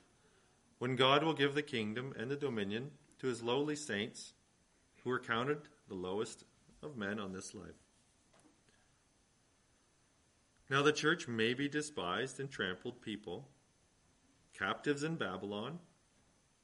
when 0.78 0.96
God 0.96 1.22
will 1.22 1.34
give 1.34 1.54
the 1.54 1.62
kingdom 1.62 2.14
and 2.18 2.30
the 2.30 2.36
dominion 2.36 2.90
to 3.18 3.26
his 3.26 3.42
lowly 3.42 3.76
saints 3.76 4.34
who 5.02 5.10
are 5.10 5.20
counted 5.20 5.62
the 5.88 5.94
lowest 5.94 6.44
of 6.82 6.96
men 6.96 7.18
on 7.18 7.32
this 7.32 7.54
life. 7.54 7.85
Now 10.68 10.82
the 10.82 10.92
church 10.92 11.28
may 11.28 11.54
be 11.54 11.68
despised 11.68 12.40
and 12.40 12.50
trampled 12.50 13.00
people, 13.00 13.48
captives 14.58 15.04
in 15.04 15.14
Babylon, 15.14 15.78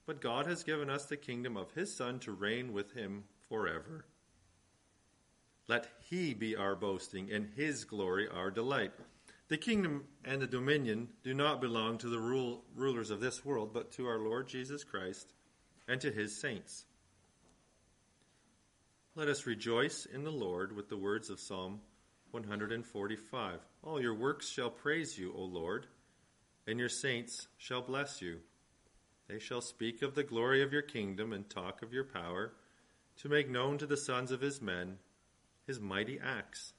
but 0.07 0.21
God 0.21 0.47
has 0.47 0.65
given 0.65 0.91
us 0.91 1.05
the 1.05 1.17
kingdom 1.17 1.57
of 1.57 1.73
his 1.73 1.95
Son 1.95 2.19
to 2.21 2.33
reign 2.33 2.73
with 2.73 2.93
him 2.95 3.25
forever. 3.49 4.05
Let 5.69 5.87
he 6.01 6.35
be 6.35 6.57
our 6.57 6.75
boasting 6.75 7.31
and 7.31 7.49
his 7.55 7.85
glory 7.85 8.29
our 8.29 8.51
delight. 8.51 8.93
The 9.49 9.57
kingdom 9.57 10.05
and 10.25 10.43
the 10.43 10.47
dominion 10.47 11.09
do 11.23 11.35
not 11.35 11.61
belong 11.61 11.99
to 11.99 12.09
the 12.09 12.19
rule, 12.19 12.65
rulers 12.75 13.11
of 13.11 13.21
this 13.21 13.45
world, 13.45 13.73
but 13.73 13.93
to 13.93 14.07
our 14.07 14.19
Lord 14.19 14.49
Jesus 14.49 14.83
Christ 14.83 15.33
and 15.87 16.01
to 16.01 16.11
his 16.11 16.41
saints. 16.41 16.87
Let 19.15 19.29
us 19.29 19.47
rejoice 19.47 20.07
in 20.07 20.25
the 20.25 20.33
Lord 20.33 20.75
with 20.75 20.89
the 20.89 20.97
words 20.97 21.31
of 21.31 21.39
Psalm 21.39 21.81
145. 22.33 23.61
All 23.83 24.03
your 24.03 24.15
works 24.15 24.49
shall 24.49 24.71
praise 24.71 25.17
you, 25.17 25.33
O 25.37 25.43
Lord, 25.43 25.87
and 26.67 26.79
your 26.79 26.89
saints 26.89 27.47
shall 27.57 27.83
bless 27.83 28.21
you. 28.21 28.41
They 29.29 29.39
shall 29.39 29.61
speak 29.61 30.03
of 30.03 30.15
the 30.15 30.25
glory 30.25 30.63
of 30.63 30.73
your 30.73 30.83
kingdom 30.83 31.33
and 31.33 31.49
talk 31.49 31.83
of 31.83 31.93
your 31.93 32.05
power, 32.05 32.55
to 33.19 33.29
make 33.29 33.49
known 33.49 33.79
to 33.79 33.87
the 33.87 33.97
sons 33.97 34.33
of 34.33 34.41
his 34.41 34.61
men 34.61 34.99
his 35.67 35.81
mighty 35.81 36.19
acts, 36.19 36.73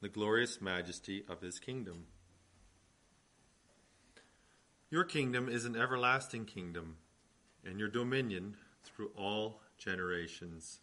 the 0.00 0.08
glorious 0.08 0.60
majesty 0.60 1.24
of 1.28 1.40
his 1.40 1.58
kingdom. 1.58 2.06
Your 4.90 5.04
kingdom 5.04 5.48
is 5.48 5.64
an 5.64 5.76
everlasting 5.76 6.44
kingdom, 6.44 6.96
and 7.64 7.78
your 7.78 7.88
dominion 7.88 8.56
through 8.84 9.10
all 9.16 9.60
generations. 9.78 10.80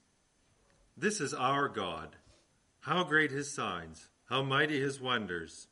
This 0.96 1.20
is 1.22 1.34
our 1.34 1.68
God. 1.68 2.16
How 2.84 3.06
great 3.06 3.32
his 3.32 3.50
signs, 3.50 4.10
how 4.26 4.44
mighty 4.44 4.78
his 4.78 5.00
wonders. 5.00 5.68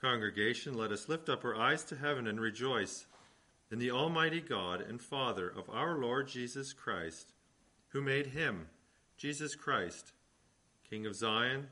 Congregation, 0.00 0.74
let 0.74 0.92
us 0.92 1.08
lift 1.08 1.28
up 1.28 1.44
our 1.44 1.56
eyes 1.56 1.82
to 1.86 1.96
heaven 1.96 2.28
and 2.28 2.40
rejoice 2.40 3.06
in 3.68 3.80
the 3.80 3.90
Almighty 3.90 4.40
God 4.40 4.80
and 4.80 5.02
Father 5.02 5.48
of 5.48 5.68
our 5.68 5.98
Lord 5.98 6.28
Jesus 6.28 6.72
Christ, 6.72 7.32
who 7.88 8.00
made 8.00 8.28
him, 8.28 8.68
Jesus 9.16 9.56
Christ, 9.56 10.12
King 10.88 11.04
of 11.04 11.16
Zion, 11.16 11.66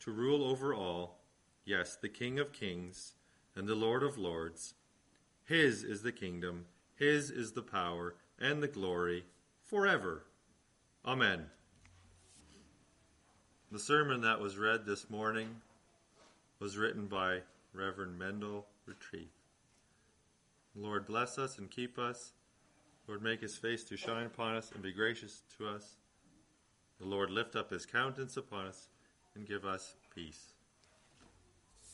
to 0.00 0.10
rule 0.10 0.42
over 0.42 0.74
all, 0.74 1.20
yes, 1.64 1.94
the 1.94 2.08
King 2.08 2.40
of 2.40 2.52
kings 2.52 3.14
and 3.54 3.68
the 3.68 3.76
Lord 3.76 4.02
of 4.02 4.18
lords. 4.18 4.74
His 5.44 5.84
is 5.84 6.02
the 6.02 6.10
kingdom, 6.10 6.64
his 6.96 7.30
is 7.30 7.52
the 7.52 7.62
power 7.62 8.16
and 8.40 8.60
the 8.60 8.66
glory 8.66 9.26
forever. 9.62 10.24
Amen. 11.04 11.46
The 13.72 13.80
sermon 13.80 14.20
that 14.20 14.40
was 14.40 14.56
read 14.56 14.86
this 14.86 15.10
morning 15.10 15.48
was 16.60 16.78
written 16.78 17.06
by 17.08 17.40
Reverend 17.72 18.16
Mendel 18.16 18.64
Retrieve. 18.86 19.26
Lord, 20.76 21.04
bless 21.04 21.36
us 21.36 21.58
and 21.58 21.68
keep 21.68 21.98
us. 21.98 22.32
Lord, 23.08 23.22
make 23.22 23.40
his 23.40 23.56
face 23.56 23.82
to 23.84 23.96
shine 23.96 24.26
upon 24.26 24.54
us 24.54 24.70
and 24.70 24.84
be 24.84 24.92
gracious 24.92 25.42
to 25.58 25.66
us. 25.66 25.96
The 27.00 27.06
Lord 27.06 27.30
lift 27.30 27.56
up 27.56 27.72
his 27.72 27.86
countenance 27.86 28.36
upon 28.36 28.66
us 28.66 28.86
and 29.34 29.48
give 29.48 29.64
us 29.64 29.96
peace. 30.14 30.54